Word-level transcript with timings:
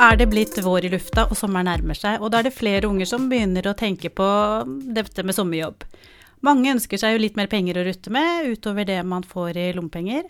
er 0.00 0.16
det 0.18 0.26
blitt 0.30 0.58
vår 0.62 0.86
i 0.86 0.90
lufta, 0.92 1.26
og 1.30 1.38
sommeren 1.38 1.68
nærmer 1.70 1.98
seg, 1.98 2.22
og 2.22 2.32
da 2.32 2.40
er 2.40 2.48
det 2.48 2.56
flere 2.56 2.88
unger 2.88 3.08
som 3.08 3.28
begynner 3.30 3.66
å 3.70 3.76
tenke 3.78 4.10
på 4.10 4.28
dette 4.66 5.24
med 5.26 5.36
sommerjobb. 5.36 5.86
Mange 6.44 6.72
ønsker 6.74 7.00
seg 7.00 7.14
jo 7.14 7.22
litt 7.22 7.38
mer 7.40 7.48
penger 7.48 7.80
å 7.80 7.84
rutte 7.86 8.12
med, 8.12 8.50
utover 8.52 8.84
det 8.88 9.00
man 9.08 9.24
får 9.24 9.56
i 9.60 9.68
lommepenger. 9.76 10.26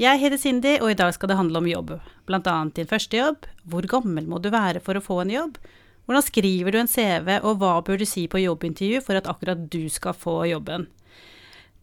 Jeg 0.00 0.20
heter 0.20 0.40
Cindy, 0.40 0.74
og 0.82 0.90
i 0.92 0.98
dag 0.98 1.14
skal 1.16 1.30
det 1.30 1.38
handle 1.38 1.62
om 1.62 1.68
jobb. 1.70 1.94
Blant 2.28 2.48
annet 2.50 2.76
din 2.76 2.88
første 2.90 3.16
jobb. 3.16 3.46
Hvor 3.64 3.86
gammel 3.88 4.26
må 4.28 4.42
du 4.42 4.50
være 4.52 4.82
for 4.84 4.98
å 4.98 5.04
få 5.04 5.22
en 5.22 5.32
jobb? 5.32 5.60
Hvordan 6.06 6.26
skriver 6.26 6.74
du 6.74 6.80
en 6.82 6.90
CV, 6.90 7.30
og 7.40 7.62
hva 7.62 7.78
bør 7.86 8.02
du 8.02 8.06
si 8.06 8.26
på 8.30 8.42
jobbintervju 8.42 9.00
for 9.06 9.18
at 9.18 9.30
akkurat 9.30 9.64
du 9.72 9.86
skal 9.90 10.14
få 10.18 10.42
jobben? 10.50 10.84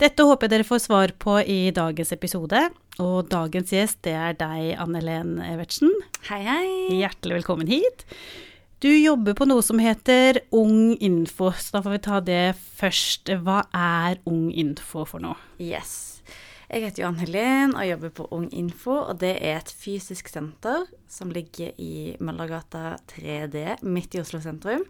Dette 0.01 0.25
håper 0.25 0.47
jeg 0.47 0.51
dere 0.55 0.65
får 0.65 0.79
svar 0.87 1.11
på 1.21 1.35
i 1.45 1.69
dagens 1.73 2.11
episode. 2.15 2.59
Og 3.03 3.27
dagens 3.29 3.69
gjest, 3.75 3.99
det 4.05 4.15
er 4.17 4.33
deg, 4.39 4.71
Anne-Len 4.81 5.35
Evertsen. 5.45 5.91
Hei, 6.31 6.39
hei. 6.47 6.69
Hjertelig 6.97 7.43
velkommen 7.43 7.69
hit. 7.69 8.01
Du 8.81 8.89
jobber 8.89 9.37
på 9.37 9.45
noe 9.45 9.61
som 9.63 9.77
heter 9.79 10.41
Ung 10.49 10.95
Info, 10.97 11.51
så 11.53 11.77
da 11.77 11.83
får 11.85 11.93
vi 11.93 11.99
ta 12.07 12.17
det 12.25 12.41
først. 12.79 13.29
Hva 13.45 13.59
er 13.69 14.17
Ung 14.29 14.47
Info 14.49 15.05
for 15.07 15.21
noe? 15.23 15.37
Yes. 15.61 16.23
Jeg 16.71 16.87
heter 16.87 17.03
Johan 17.03 17.21
Helen 17.21 17.75
og 17.77 17.85
jobber 17.85 18.15
på 18.17 18.25
Ung 18.33 18.47
Info, 18.49 18.95
og 18.97 19.21
det 19.21 19.35
er 19.45 19.59
et 19.59 19.69
fysisk 19.77 20.33
senter 20.33 20.87
som 21.05 21.29
ligger 21.29 21.77
i 21.77 22.15
Møllergata 22.17 22.95
3D, 23.13 23.77
midt 23.85 24.17
i 24.17 24.23
Oslo 24.25 24.41
sentrum. 24.41 24.87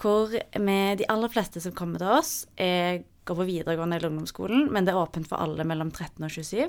Hvor 0.00 0.32
vi, 0.34 0.78
de 0.98 1.08
aller 1.08 1.30
fleste 1.32 1.62
som 1.62 1.74
kommer 1.76 2.02
til 2.02 2.16
oss, 2.18 2.32
er 2.58 3.04
går 3.24 3.38
på 3.38 3.46
videregående 3.48 3.96
eller 3.96 4.12
ungdomsskolen, 4.12 4.68
men 4.72 4.84
det 4.84 4.92
er 4.92 5.00
åpent 5.00 5.28
for 5.28 5.40
alle 5.40 5.64
mellom 5.66 5.90
13 5.92 6.26
og 6.26 6.32
27. 6.32 6.66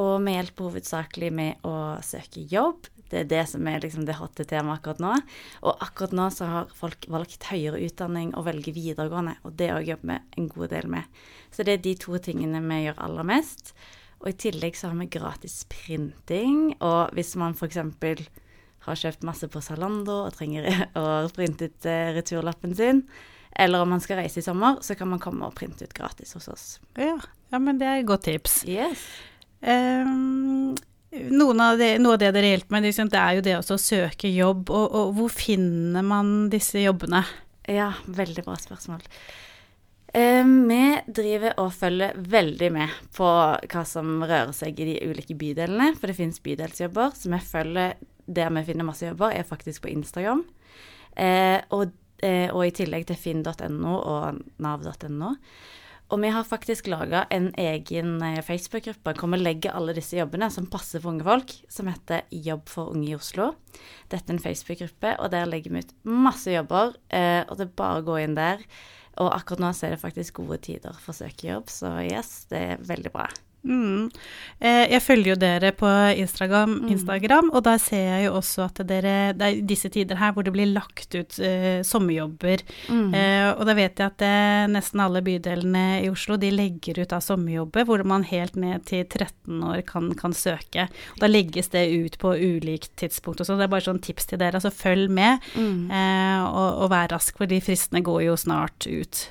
Og 0.00 0.14
vi 0.24 0.34
hjelper 0.34 0.68
hovedsakelig 0.68 1.30
med 1.36 1.66
å 1.68 1.74
søke 2.04 2.46
jobb. 2.48 2.88
Det 3.12 3.20
er 3.20 3.28
det 3.28 3.42
som 3.50 3.66
er 3.68 3.82
liksom 3.82 4.06
det 4.08 4.16
hotte 4.16 4.46
temaet 4.48 4.80
akkurat 4.80 5.02
nå. 5.04 5.12
Og 5.68 5.82
akkurat 5.84 6.14
nå 6.16 6.28
så 6.32 6.48
har 6.48 6.70
folk 6.76 7.04
valgt 7.12 7.50
høyere 7.50 7.82
utdanning 7.84 8.32
og 8.32 8.46
velger 8.48 8.72
videregående, 8.72 9.36
og 9.44 9.58
det 9.60 9.68
òg 9.74 9.90
jobber 9.92 10.14
vi 10.14 10.40
en 10.40 10.48
god 10.54 10.72
del 10.72 10.88
med. 10.94 11.20
Så 11.52 11.66
det 11.68 11.76
er 11.76 11.84
de 11.84 11.96
to 12.00 12.16
tingene 12.24 12.64
vi 12.64 12.86
gjør 12.86 13.02
aller 13.04 13.28
mest. 13.34 13.74
Og 14.22 14.30
i 14.30 14.38
tillegg 14.46 14.78
så 14.78 14.88
har 14.88 14.96
vi 14.96 15.10
gratis 15.12 15.60
printing, 15.68 16.72
og 16.80 17.12
hvis 17.12 17.34
man 17.36 17.58
f.eks. 17.58 17.82
har 18.86 18.98
kjøpt 18.98 19.26
masse 19.26 19.48
på 19.50 19.62
Zalando 19.64 20.24
og 20.26 20.34
trenger 20.36 20.68
å 21.00 21.06
printe 21.34 21.70
ut 21.70 21.88
eh, 21.88 22.12
returlappen 22.16 22.74
sin, 22.78 23.04
eller 23.52 23.84
om 23.84 23.92
man 23.92 24.00
skal 24.00 24.22
reise 24.22 24.40
i 24.40 24.46
sommer, 24.46 24.80
så 24.80 24.96
kan 24.98 25.10
man 25.10 25.20
komme 25.22 25.46
og 25.46 25.56
printe 25.58 25.84
ut 25.84 25.94
gratis 25.96 26.32
hos 26.38 26.48
oss. 26.48 26.64
Ja, 26.96 27.18
ja 27.52 27.60
men 27.60 27.80
det 27.80 27.88
er 27.88 28.00
et 28.00 28.08
godt 28.08 28.24
tips. 28.30 28.62
Yes. 28.68 29.04
Um, 29.60 30.72
av 31.12 31.78
det, 31.78 31.98
noe 32.00 32.16
av 32.16 32.22
det 32.22 32.32
dere 32.32 32.54
hjelper 32.54 32.74
med, 32.74 32.88
liksom, 32.88 33.12
det 33.12 33.20
er 33.20 33.36
jo 33.36 33.44
det 33.44 33.56
å 33.60 33.78
søke 33.78 34.32
jobb. 34.32 34.72
Og, 34.72 34.86
og, 34.88 35.14
hvor 35.18 35.32
finner 35.32 36.04
man 36.06 36.48
disse 36.52 36.80
jobbene? 36.82 37.22
Ja, 37.68 37.92
veldig 38.08 38.46
bra 38.46 38.56
spørsmål. 38.58 39.04
Um, 40.12 40.68
vi 40.68 40.80
driver 41.08 41.54
og 41.62 41.70
følger 41.72 42.16
veldig 42.16 42.68
med 42.74 42.96
på 43.16 43.28
hva 43.28 43.84
som 43.88 44.18
rører 44.20 44.52
seg 44.56 44.80
i 44.80 44.88
de 44.90 44.96
ulike 45.08 45.36
bydelene. 45.36 45.92
For 45.96 46.10
det 46.10 46.18
finnes 46.18 46.42
bydelsjobber, 46.44 47.14
så 47.16 47.32
vi 47.32 47.40
følger 47.52 47.94
der 48.26 48.52
vi 48.54 48.64
finner 48.68 48.86
masse 48.88 49.06
jobber, 49.06 49.32
er 49.32 49.48
faktisk 49.48 49.84
på 49.86 49.92
Instagram. 49.92 50.44
Eh, 51.16 51.60
og 51.70 51.90
Eh, 52.22 52.48
og 52.54 52.68
i 52.68 52.74
tillegg 52.74 53.08
til 53.08 53.18
finn.no 53.18 53.94
og 53.98 54.42
nav.no. 54.62 55.32
Og 56.12 56.20
vi 56.20 56.30
har 56.30 56.44
faktisk 56.44 56.90
laga 56.92 57.24
en 57.34 57.48
egen 57.58 58.14
eh, 58.22 58.42
Facebook-gruppe 58.44 59.14
hvor 59.18 59.32
vi 59.32 59.40
legger 59.40 59.74
alle 59.74 59.94
disse 59.96 60.18
jobbene 60.20 60.50
som 60.52 60.68
passer 60.70 61.02
for 61.02 61.14
unge 61.14 61.26
folk, 61.26 61.54
som 61.72 61.90
heter 61.90 62.26
Jobb 62.30 62.70
for 62.70 62.92
unge 62.94 63.10
i 63.10 63.16
Oslo. 63.18 63.52
Dette 64.12 64.28
er 64.28 64.36
en 64.36 64.42
Facebook-gruppe, 64.44 65.16
og 65.18 65.32
der 65.34 65.50
legger 65.50 65.74
vi 65.74 65.82
ut 65.82 65.94
masse 66.06 66.52
jobber. 66.52 66.94
Eh, 67.10 67.42
og 67.48 67.56
det 67.58 67.70
er 67.70 67.78
bare 67.82 68.02
å 68.02 68.10
gå 68.12 68.20
inn 68.22 68.38
der. 68.38 68.62
Og 69.22 69.32
akkurat 69.32 69.64
nå 69.64 69.72
så 69.76 69.88
er 69.88 69.96
det 69.96 70.04
faktisk 70.04 70.38
gode 70.44 70.62
tider 70.62 70.94
for 71.02 71.12
å 71.12 71.18
søke 71.24 71.50
jobb, 71.50 71.72
så 71.72 71.98
yes, 72.06 72.44
det 72.52 72.62
er 72.76 72.86
veldig 72.86 73.12
bra. 73.12 73.26
Mm. 73.62 74.08
Eh, 74.58 74.88
jeg 74.90 75.02
følger 75.04 75.32
jo 75.32 75.36
dere 75.38 75.70
på 75.78 75.88
Instagram, 76.18 76.80
mm. 76.82 77.50
Og 77.52 77.60
der 77.62 77.78
ser 77.78 78.02
jeg 78.02 78.24
jo 78.26 78.32
også 78.40 78.64
at 78.66 78.80
dere 78.88 79.32
Det 79.38 79.46
er 79.46 79.60
disse 79.62 79.88
tider 79.88 80.18
her 80.18 80.32
hvor 80.34 80.42
det 80.42 80.52
blir 80.54 80.66
lagt 80.66 81.14
ut 81.14 81.38
uh, 81.38 81.82
sommerjobber. 81.86 82.62
Mm. 82.88 83.12
Uh, 83.14 83.50
og 83.54 83.66
da 83.68 83.76
vet 83.78 83.98
jeg 83.98 84.10
at 84.10 84.24
uh, 84.26 84.70
nesten 84.72 85.02
alle 85.02 85.22
bydelene 85.22 86.02
i 86.02 86.10
Oslo 86.10 86.36
de 86.40 86.50
legger 86.50 87.02
ut 87.02 87.14
av 87.14 87.22
sommerjobber 87.22 87.86
hvor 87.86 88.02
man 88.08 88.26
helt 88.26 88.56
ned 88.58 88.86
til 88.88 89.04
13 89.06 89.62
år 89.68 89.84
kan, 89.86 90.10
kan 90.18 90.34
søke. 90.34 90.88
Og 91.14 91.22
da 91.22 91.30
legges 91.30 91.70
det 91.74 91.86
ut 91.92 92.18
på 92.18 92.34
ulikt 92.34 92.96
tidspunkt 92.98 93.42
også. 93.42 93.58
Det 93.58 93.68
er 93.68 93.74
bare 93.76 93.86
sånn 93.86 94.02
tips 94.02 94.30
til 94.30 94.42
dere. 94.42 94.58
Altså 94.58 94.74
følg 94.74 95.10
med, 95.12 95.42
mm. 95.54 95.90
og, 95.90 96.68
og, 96.82 96.88
vær 96.92 97.12
rask, 97.14 97.36
for 97.38 97.50
de 97.50 97.60
fristene 97.62 98.02
går 98.04 98.26
jo 98.26 98.36
snart 98.40 98.88
ut. 98.90 99.22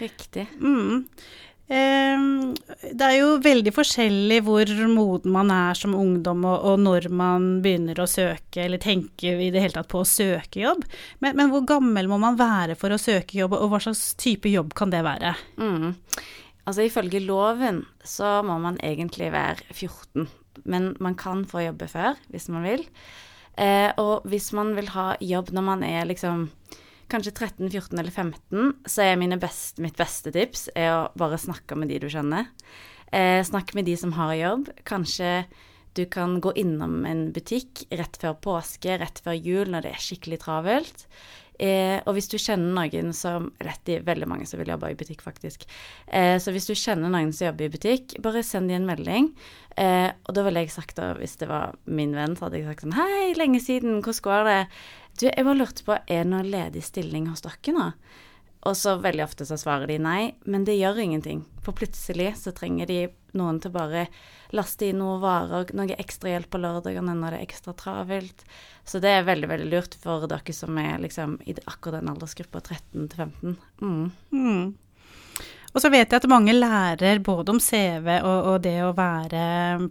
Riktig. 0.00 0.46
Mm. 0.60 1.04
Ehm, 1.70 2.56
det 2.82 3.06
er 3.06 3.16
jo 3.20 3.36
veldig 3.44 3.70
forskjellig 3.74 4.40
hvor 4.42 4.72
moden 4.90 5.30
man 5.34 5.52
er 5.54 5.78
som 5.78 5.94
ungdom, 5.94 6.42
og, 6.48 6.80
når 6.82 7.06
man 7.14 7.46
begynner 7.62 8.00
å 8.02 8.08
søke, 8.10 8.64
eller 8.64 8.82
tenker 8.82 9.38
i 9.38 9.52
det 9.54 9.62
hele 9.62 9.76
tatt 9.76 9.90
på 9.92 10.02
å 10.02 10.08
søke 10.08 10.64
jobb. 10.64 10.82
Men, 11.22 11.38
men, 11.38 11.52
hvor 11.52 11.62
gammel 11.68 12.10
må 12.10 12.18
man 12.22 12.38
være 12.40 12.74
for 12.80 12.90
å 12.90 12.98
søke 12.98 13.38
jobb, 13.38 13.54
og 13.54 13.70
hva 13.70 13.82
slags 13.86 14.16
type 14.18 14.50
jobb 14.50 14.74
kan 14.78 14.90
det 14.90 15.04
være? 15.06 15.36
Mm. 15.62 15.94
Altså 16.66 16.84
ifølge 16.86 17.22
loven 17.24 17.84
så 18.06 18.40
må 18.46 18.58
man 18.62 18.76
egentlig 18.84 19.30
være 19.32 19.70
14, 19.70 20.26
men 20.70 20.92
man 21.02 21.16
kan 21.18 21.46
få 21.48 21.64
jobbe 21.64 21.86
før 21.90 22.18
hvis 22.34 22.50
man 22.52 22.66
vil. 22.66 22.84
Eh, 23.60 23.90
og 23.98 24.26
hvis 24.30 24.50
man 24.56 24.74
vil 24.76 24.90
ha 24.94 25.12
jobb 25.22 25.50
når 25.54 25.64
man 25.66 25.82
er 25.86 26.06
liksom 26.10 26.48
kanskje 27.10 27.34
13, 27.34 27.66
14 27.68 27.98
eller 27.98 28.14
15, 28.14 28.70
så 28.86 29.04
er 29.04 29.40
best, 29.40 29.80
mitt 29.82 29.98
beste 29.98 30.32
tips 30.34 30.68
er 30.74 30.92
å 30.94 31.10
bare 31.18 31.40
snakke 31.40 31.76
med 31.78 31.90
de 31.90 31.98
du 32.02 32.08
kjenner. 32.08 32.48
Eh, 33.12 33.42
snakk 33.44 33.74
med 33.74 33.84
de 33.90 33.96
som 33.98 34.14
har 34.14 34.34
jobb. 34.38 34.70
Kanskje 34.84 35.44
du 35.98 36.04
kan 36.06 36.38
gå 36.40 36.52
innom 36.54 37.04
en 37.04 37.32
butikk 37.34 37.84
rett 37.90 38.16
før 38.22 38.38
påske, 38.38 38.98
rett 39.00 39.18
før 39.24 39.34
jul, 39.34 39.70
når 39.70 39.86
det 39.86 39.94
er 39.94 40.04
skikkelig 40.04 40.42
travelt. 40.44 41.06
Eh, 41.60 41.98
og 42.08 42.14
hvis 42.16 42.30
du 42.32 42.38
kjenner 42.40 42.72
noen 42.72 43.10
som 43.12 43.50
Rett 43.60 43.90
i 43.92 43.98
veldig 44.00 44.28
mange 44.30 44.46
som 44.48 44.56
vil 44.62 44.70
jobbe 44.72 44.94
i 44.94 44.96
butikk, 44.96 45.20
faktisk. 45.20 45.66
Eh, 46.08 46.38
så 46.40 46.54
hvis 46.54 46.70
du 46.70 46.72
kjenner 46.72 47.12
noen 47.12 47.34
som 47.36 47.50
jobber 47.50 47.66
i 47.66 47.74
butikk, 47.74 48.14
bare 48.24 48.40
send 48.46 48.72
dem 48.72 48.80
en 48.80 48.88
melding. 48.88 49.28
Eh, 49.76 50.08
og 50.24 50.36
da 50.36 50.46
ville 50.46 50.64
jeg 50.64 50.72
sagt, 50.72 50.96
da, 50.96 51.12
hvis 51.18 51.36
det 51.42 51.50
var 51.50 51.76
min 51.84 52.16
venn, 52.16 52.38
så 52.38 52.46
hadde 52.46 52.62
jeg 52.62 52.70
sagt 52.70 52.86
sånn 52.86 52.96
Hei, 52.96 53.34
lenge 53.36 53.60
siden, 53.60 54.00
hvordan 54.00 54.24
går 54.24 54.48
det? 54.48 54.60
Du, 55.18 55.26
jeg 55.28 55.44
bare 55.44 55.58
lurte 55.58 55.84
på, 55.86 55.96
er 56.06 56.24
det 56.24 56.30
noen 56.30 56.50
ledig 56.52 56.82
stilling 56.86 57.28
hos 57.30 57.44
dere 57.44 57.76
nå? 57.76 57.92
Og 58.68 58.76
så 58.76 58.98
veldig 59.00 59.24
ofte 59.24 59.46
så 59.48 59.56
svarer 59.56 59.88
de 59.88 59.96
nei, 60.02 60.34
men 60.44 60.66
det 60.68 60.76
gjør 60.76 61.00
ingenting. 61.00 61.46
For 61.64 61.76
plutselig 61.76 62.34
så 62.42 62.52
trenger 62.52 62.90
de 62.90 62.98
noen 63.36 63.60
til 63.62 63.72
bare 63.72 64.04
laste 64.56 64.90
inn 64.90 65.00
noen 65.00 65.22
varer, 65.22 65.70
noe 65.76 65.96
ekstra 65.96 66.34
hjelp 66.34 66.50
på 66.52 66.60
lørdagene 66.60 67.14
når 67.16 67.32
det 67.36 67.38
er 67.38 67.46
ekstra 67.46 67.72
travelt. 67.78 68.44
Så 68.84 69.00
det 69.00 69.14
er 69.14 69.24
veldig, 69.28 69.48
veldig 69.48 69.70
lurt 69.72 69.96
for 70.02 70.28
dere 70.28 70.56
som 70.56 70.76
er 70.82 71.00
liksom 71.00 71.38
i 71.48 71.56
akkurat 71.62 72.02
den 72.02 72.12
aldersgruppa 72.12 72.60
13 72.60 73.08
til 73.08 73.24
15. 73.24 73.56
Mm. 73.80 74.12
Mm. 74.34 74.64
Og 75.70 75.82
så 75.82 75.90
vet 75.92 76.10
jeg 76.10 76.18
at 76.18 76.30
mange 76.30 76.54
lærer 76.56 77.20
både 77.22 77.52
om 77.54 77.60
CV 77.62 78.08
og, 78.18 78.38
og, 78.50 78.56
det 78.64 78.74
å 78.82 78.90
være 78.96 79.42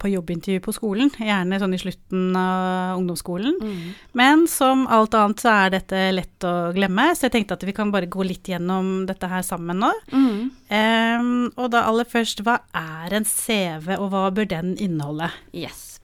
på 0.01 0.11
jobbintervju 0.11 0.63
på 0.65 0.73
skolen, 0.75 1.11
gjerne 1.15 1.59
sånn 1.61 1.75
i 1.75 1.79
slutten 1.79 2.35
av 2.35 2.97
ungdomsskolen. 2.99 3.55
Mm. 3.63 3.93
Men 4.19 4.43
som 4.51 4.83
alt 4.91 5.15
annet 5.15 5.43
så 5.43 5.53
er 5.53 5.75
dette 5.77 6.01
lett 6.15 6.47
å 6.47 6.53
glemme, 6.75 7.09
så 7.15 7.27
jeg 7.27 7.37
tenkte 7.37 7.55
at 7.55 7.63
vi 7.67 7.75
kan 7.77 7.93
bare 7.93 8.11
gå 8.11 8.25
litt 8.27 8.51
gjennom 8.51 9.05
dette 9.09 9.29
her 9.31 9.45
sammen 9.45 9.79
nå. 9.85 9.93
Mm. 10.11 10.41
Um, 10.69 11.31
og 11.55 11.71
da 11.73 11.85
aller 11.87 12.07
først, 12.09 12.43
hva 12.43 12.59
er 12.75 13.15
en 13.15 13.27
CV, 13.27 13.93
og 13.95 14.09
hva 14.11 14.27
bør 14.35 14.49
den 14.51 14.75
inneholde? 14.75 15.31
Yes. 15.55 16.01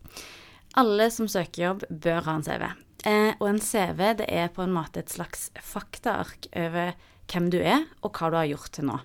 Alle 0.79 1.09
som 1.11 1.27
søker 1.31 1.67
jobb, 1.69 1.83
bør 1.89 2.23
ha 2.29 2.37
en 2.39 2.47
CV. 2.47 2.65
Eh, 3.05 3.33
og 3.37 3.49
en 3.49 3.59
CV 3.61 3.99
det 4.21 4.29
er 4.31 4.47
på 4.53 4.63
en 4.63 4.73
måte 4.73 5.03
et 5.03 5.13
slags 5.13 5.49
faktaark 5.61 6.47
over 6.55 6.95
hvem 7.29 7.51
du 7.53 7.59
er, 7.59 7.85
og 8.01 8.15
hva 8.17 8.31
du 8.31 8.39
har 8.39 8.49
gjort 8.49 8.71
til 8.79 8.89
nå. 8.89 8.97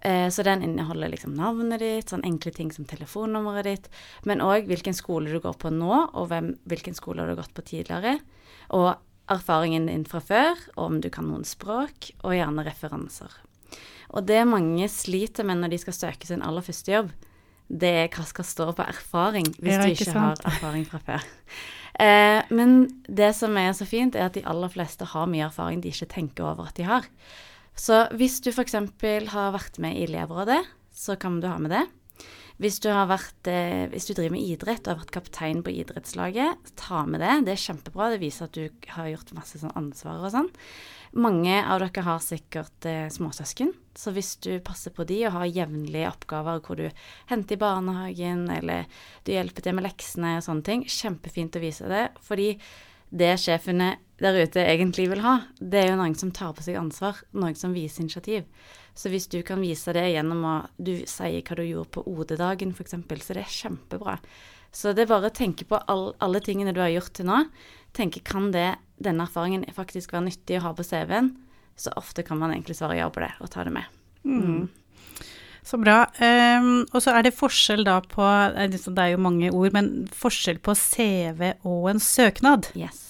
Eh, 0.00 0.28
så 0.32 0.44
den 0.46 0.62
inneholder 0.64 1.12
liksom 1.12 1.34
navnet 1.36 1.82
ditt, 1.82 2.08
sånn 2.08 2.24
enkle 2.24 2.52
ting 2.56 2.72
som 2.72 2.86
telefonnummeret 2.88 3.68
ditt, 3.68 3.88
men 4.28 4.40
òg 4.44 4.70
hvilken 4.70 4.96
skole 4.96 5.28
du 5.28 5.40
går 5.44 5.58
på 5.60 5.72
nå, 5.74 5.92
og 6.16 6.30
hvem, 6.30 6.54
hvilken 6.70 6.96
skole 6.96 7.26
du 7.26 7.34
har 7.34 7.42
gått 7.42 7.56
på 7.56 7.66
tidligere. 7.68 8.16
Og 8.76 8.94
erfaringen 9.30 9.90
din 9.90 10.06
fra 10.08 10.22
før, 10.24 10.56
og 10.76 10.84
om 10.86 11.00
du 11.04 11.10
kan 11.12 11.28
noen 11.28 11.44
språk, 11.46 12.12
og 12.24 12.34
gjerne 12.34 12.64
referanser. 12.66 13.34
Og 14.10 14.24
det 14.26 14.40
mange 14.48 14.88
sliter 14.90 15.46
med 15.46 15.60
når 15.60 15.74
de 15.74 15.82
skal 15.84 15.96
søke 15.96 16.26
sin 16.26 16.42
aller 16.42 16.64
første 16.66 16.96
jobb, 16.96 17.12
det 17.70 17.90
er 18.00 18.08
hva 18.10 18.24
skal 18.26 18.46
stå 18.48 18.72
på 18.74 18.82
erfaring, 18.82 19.52
hvis 19.60 19.76
ja, 19.76 19.84
du 19.84 19.92
ikke, 19.92 20.08
ikke 20.08 20.16
har 20.16 20.40
erfaring 20.50 20.88
fra 20.88 20.98
før. 21.04 21.28
Eh, 22.00 22.40
men 22.54 22.86
det 23.06 23.34
som 23.36 23.56
er 23.60 23.74
så 23.76 23.84
fint, 23.84 24.16
er 24.16 24.30
at 24.30 24.36
de 24.38 24.44
aller 24.48 24.70
fleste 24.72 25.04
har 25.12 25.26
mye 25.30 25.44
erfaring 25.46 25.82
de 25.84 25.92
ikke 25.92 26.08
tenker 26.08 26.46
over 26.48 26.70
at 26.70 26.78
de 26.78 26.86
har. 26.88 27.06
Så 27.80 28.04
hvis 28.18 28.42
du 28.44 28.50
f.eks. 28.52 28.76
har 29.32 29.56
vært 29.56 29.80
med 29.80 29.96
i 29.96 30.04
elevrådet, 30.04 30.60
så 30.92 31.16
kan 31.20 31.40
du 31.40 31.48
ha 31.48 31.56
med 31.62 31.72
det. 31.72 31.86
Hvis 32.60 32.76
du, 32.84 32.90
vært, 32.92 33.48
eh, 33.48 33.86
hvis 33.88 34.04
du 34.04 34.12
driver 34.12 34.34
med 34.34 34.44
idrett 34.44 34.84
og 34.84 34.92
har 34.92 34.98
vært 35.00 35.14
kaptein 35.14 35.62
på 35.64 35.72
idrettslaget, 35.72 36.72
ta 36.76 37.06
med 37.08 37.22
det. 37.24 37.38
Det 37.46 37.54
er 37.54 37.62
kjempebra. 37.62 38.10
Det 38.12 38.20
viser 38.20 38.50
at 38.50 38.58
du 38.58 38.90
har 38.92 39.08
gjort 39.08 39.32
masse 39.32 39.62
sånn 39.62 39.72
ansvar 39.80 40.26
og 40.26 40.34
sånn. 40.34 40.50
Mange 41.16 41.54
av 41.56 41.80
dere 41.80 42.04
har 42.04 42.20
sikkert 42.20 42.84
eh, 42.86 43.08
småsøsken, 43.10 43.72
så 43.96 44.12
hvis 44.12 44.34
du 44.44 44.52
passer 44.62 44.92
på 44.94 45.08
de 45.08 45.22
og 45.24 45.38
har 45.38 45.48
jevnlige 45.48 46.12
oppgaver 46.12 46.60
hvor 46.66 46.78
du 46.78 46.84
henter 47.32 47.56
i 47.56 47.62
barnehagen, 47.64 48.44
eller 48.52 48.84
du 49.24 49.32
hjelper 49.32 49.64
til 49.64 49.78
med 49.78 49.88
leksene 49.88 50.36
og 50.36 50.44
sånne 50.44 50.68
ting, 50.68 50.84
kjempefint 50.84 51.56
å 51.56 51.64
vise 51.64 51.88
det. 51.88 52.04
Fordi 52.28 52.52
det 53.10 53.32
sjefene 53.40 53.94
der 54.20 54.36
ute 54.36 54.62
egentlig 54.62 55.08
vil 55.10 55.22
ha, 55.24 55.40
det 55.60 55.80
er 55.80 55.90
jo 55.90 55.98
noen 56.00 56.14
som 56.18 56.32
tar 56.34 56.52
på 56.56 56.64
seg 56.64 56.78
ansvar, 56.80 57.22
noen 57.32 57.56
som 57.58 57.74
viser 57.76 58.04
initiativ. 58.04 58.46
Så 58.94 59.08
hvis 59.12 59.28
du 59.32 59.40
kan 59.46 59.62
vise 59.62 59.94
det 59.96 60.06
gjennom 60.12 60.44
å 60.44 60.54
du 60.76 60.92
sier 61.08 61.40
hva 61.40 61.56
du 61.56 61.64
gjorde 61.64 61.94
på 61.94 62.04
OD-dagen 62.04 62.74
f.eks., 62.74 62.96
så 63.00 63.36
det 63.36 63.44
er 63.44 63.54
kjempebra. 63.54 64.18
Så 64.70 64.92
det 64.94 65.06
er 65.06 65.10
bare 65.10 65.30
å 65.30 65.34
tenke 65.34 65.66
på 65.66 65.78
all, 65.90 66.10
alle 66.22 66.42
tingene 66.44 66.74
du 66.74 66.82
har 66.82 66.92
gjort 66.92 67.14
til 67.16 67.26
nå. 67.30 67.42
Tenke 67.96 68.22
kan 68.22 68.50
det, 68.54 68.74
denne 69.02 69.26
erfaringen 69.26 69.64
faktisk 69.74 70.12
være 70.14 70.28
nyttig 70.28 70.60
å 70.60 70.68
ha 70.68 70.74
på 70.76 70.86
CV-en? 70.86 71.32
Så 71.80 71.94
ofte 71.98 72.22
kan 72.26 72.38
man 72.38 72.52
egentlig 72.54 72.76
svare 72.78 72.98
ja 73.00 73.08
på 73.10 73.22
det 73.24 73.32
og 73.40 73.50
ta 73.50 73.64
det 73.66 73.72
med. 73.74 73.88
Mm. 74.22 74.68
Så 75.66 75.78
bra. 75.80 76.04
Um, 76.20 76.84
og 76.92 77.00
så 77.02 77.14
er 77.16 77.24
det 77.26 77.36
forskjell 77.36 77.84
da 77.88 77.98
på 78.04 78.24
Det 78.56 78.80
er 78.80 79.14
jo 79.14 79.22
mange 79.22 79.50
ord, 79.52 79.72
men 79.76 79.90
forskjell 80.12 80.60
på 80.62 80.76
CV 80.76 81.54
og 81.64 81.90
en 81.94 82.02
søknad. 82.02 82.70
Yes. 82.78 83.09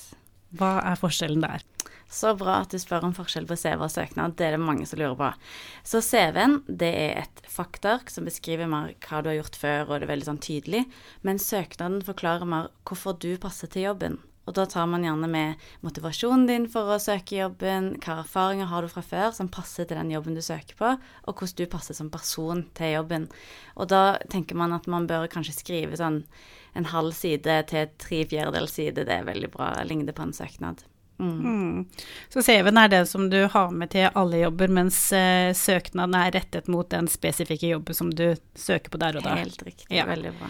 Hva 0.57 0.79
er 0.83 0.99
forskjellen 0.99 1.45
der? 1.45 1.63
Så 2.11 2.33
bra 2.35 2.57
at 2.65 2.73
du 2.75 2.79
spør 2.83 3.05
om 3.07 3.13
forskjell 3.15 3.47
på 3.47 3.55
CV 3.55 3.85
og 3.87 3.93
søknad. 3.93 4.35
Det 4.35 4.49
er 4.49 4.57
det 4.57 4.65
mange 4.65 4.87
som 4.89 4.99
lurer 4.99 5.15
på. 5.19 5.29
Så 5.87 6.01
CV-en 6.03 6.57
det 6.67 6.91
er 6.91 7.21
et 7.23 7.43
faktark 7.47 8.11
som 8.11 8.27
beskriver 8.27 8.67
mer 8.71 8.97
hva 9.07 9.23
du 9.23 9.31
har 9.31 9.39
gjort 9.39 9.61
før, 9.61 9.85
og 9.85 9.95
det 10.01 10.09
er 10.09 10.13
veldig 10.17 10.29
sånn 10.33 10.43
tydelig. 10.43 10.83
Men 11.23 11.39
søknaden 11.39 12.03
forklarer 12.07 12.51
mer 12.51 12.73
hvorfor 12.83 13.15
du 13.23 13.31
passer 13.39 13.71
til 13.71 13.87
jobben. 13.87 14.19
Og 14.49 14.55
da 14.57 14.65
tar 14.67 14.87
man 14.91 15.05
gjerne 15.05 15.29
med 15.31 15.67
motivasjonen 15.85 16.47
din 16.49 16.65
for 16.73 16.91
å 16.91 17.01
søke 17.03 17.37
jobben, 17.37 17.93
hva 18.03 18.21
erfaringer 18.25 18.71
har 18.71 18.83
du 18.83 18.91
fra 18.91 19.03
før 19.05 19.35
som 19.37 19.51
passer 19.53 19.87
til 19.87 20.01
den 20.01 20.13
jobben 20.15 20.35
du 20.35 20.43
søker 20.43 20.79
på, 20.79 20.95
og 20.97 21.35
hvordan 21.35 21.59
du 21.61 21.71
passer 21.71 21.95
som 21.95 22.11
person 22.11 22.65
til 22.79 22.97
jobben. 22.97 23.29
Og 23.77 23.91
da 23.93 24.19
tenker 24.33 24.59
man 24.59 24.75
at 24.75 24.89
man 24.91 25.07
bør 25.11 25.29
kanskje 25.31 25.59
skrive 25.61 26.01
sånn 26.01 26.25
en 26.79 26.89
halv 26.91 27.13
side 27.15 27.61
til 27.71 27.93
tre 28.01 28.25
fjerdedels 28.31 28.75
side. 28.79 29.05
Det 29.05 29.21
er 29.21 29.29
veldig 29.29 29.53
bra. 29.53 29.75
lengde 29.85 30.15
på 30.17 30.27
en 30.27 30.35
søknad. 30.35 30.83
Mm. 31.21 31.41
Mm. 31.45 31.87
Så 32.33 32.43
CV-en 32.43 32.79
er 32.81 32.89
det 32.89 33.07
som 33.07 33.29
du 33.31 33.43
har 33.53 33.71
med 33.71 33.91
til 33.93 34.09
alle 34.15 34.41
jobber, 34.41 34.73
mens 34.73 34.99
uh, 35.13 35.53
søknaden 35.53 36.17
er 36.17 36.33
rettet 36.39 36.71
mot 36.73 36.89
den 36.91 37.11
spesifikke 37.13 37.75
jobben 37.75 37.95
som 37.95 38.11
du 38.11 38.33
søker 38.57 38.91
på 38.91 39.01
der 39.03 39.21
og 39.21 39.27
da. 39.27 39.37
Helt 39.43 39.63
riktig. 39.67 39.91
Ja. 39.93 40.09
Veldig 40.09 40.33
bra. 40.39 40.49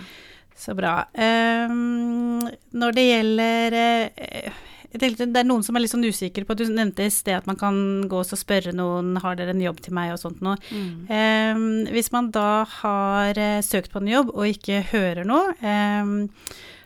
Så 0.60 0.74
bra. 0.76 1.06
Um, 1.16 2.48
når 2.76 2.96
det 2.96 3.06
gjelder 3.06 3.76
uh, 3.80 4.58
tenkte, 5.00 5.28
Det 5.30 5.40
er 5.40 5.48
noen 5.48 5.64
som 5.64 5.76
er 5.76 5.84
litt 5.84 5.92
sånn 5.94 6.04
usikre 6.04 6.44
på 6.44 6.52
at 6.52 6.60
Du 6.60 6.66
nevnte 6.68 7.06
i 7.06 7.12
sted 7.14 7.38
at 7.38 7.48
man 7.48 7.58
kan 7.60 7.78
gå 8.10 8.20
og 8.20 8.38
spørre 8.38 8.74
noen 8.76 9.14
har 9.24 9.38
dere 9.38 9.54
en 9.54 9.62
jobb 9.64 9.80
til 9.84 9.96
meg 9.96 10.12
og 10.14 10.20
sånt 10.20 10.42
noe. 10.44 10.58
Mm. 10.68 11.06
Um, 11.08 11.70
hvis 11.94 12.12
man 12.12 12.28
da 12.34 12.66
har 12.80 13.40
uh, 13.40 13.62
søkt 13.64 13.94
på 13.94 14.02
en 14.02 14.12
jobb 14.12 14.34
og 14.34 14.50
ikke 14.52 14.84
hører 14.92 15.24
noe 15.28 15.56
um, 15.64 16.28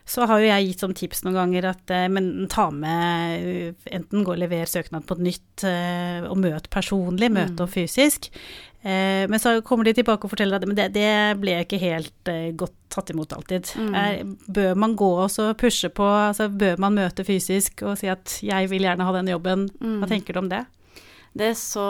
så 0.05 0.27
har 0.29 0.41
jo 0.41 0.49
jeg 0.51 0.67
gitt 0.69 0.83
som 0.83 0.93
tips 0.93 1.23
noen 1.25 1.37
ganger 1.39 1.67
at 1.71 1.91
eh, 1.93 2.05
men 2.13 2.45
ta 2.51 2.67
med 2.69 3.73
Enten 3.89 4.25
gå 4.25 4.35
og 4.35 4.41
lever 4.41 4.69
søknad 4.69 5.07
på 5.09 5.17
nytt 5.17 5.65
eh, 5.65 6.21
og 6.29 6.37
møt 6.43 6.69
personlig, 6.73 7.31
møte 7.33 7.57
mm. 7.57 7.63
og 7.65 7.71
fysisk. 7.73 8.29
Eh, 8.85 9.25
men 9.29 9.39
så 9.41 9.55
kommer 9.65 9.87
de 9.87 9.95
tilbake 9.97 10.27
og 10.27 10.29
forteller 10.35 10.61
at 10.61 10.75
det, 10.77 10.91
det 10.93 11.11
ble 11.41 11.57
ikke 11.63 11.79
helt 11.81 12.29
eh, 12.29 12.51
godt 12.53 12.75
tatt 12.93 13.09
imot 13.09 13.33
alltid. 13.33 13.71
Mm. 13.81 13.95
Er, 13.97 14.19
bør 14.45 14.77
man 14.77 14.93
gå 14.99 15.07
og 15.23 15.37
pushe 15.57 15.89
på, 15.89 16.05
altså 16.05 16.51
bør 16.53 16.77
man 16.83 16.93
møte 16.93 17.25
fysisk 17.25 17.81
og 17.81 17.97
si 17.97 18.11
at 18.13 18.37
'jeg 18.45 18.69
vil 18.69 18.85
gjerne 18.85 19.07
ha 19.07 19.15
den 19.17 19.33
jobben'? 19.33 19.69
Mm. 19.81 19.97
Hva 20.03 20.11
tenker 20.11 20.33
du 20.37 20.43
om 20.43 20.51
det? 20.53 20.65
Det 21.33 21.49
er 21.49 21.57
så 21.57 21.87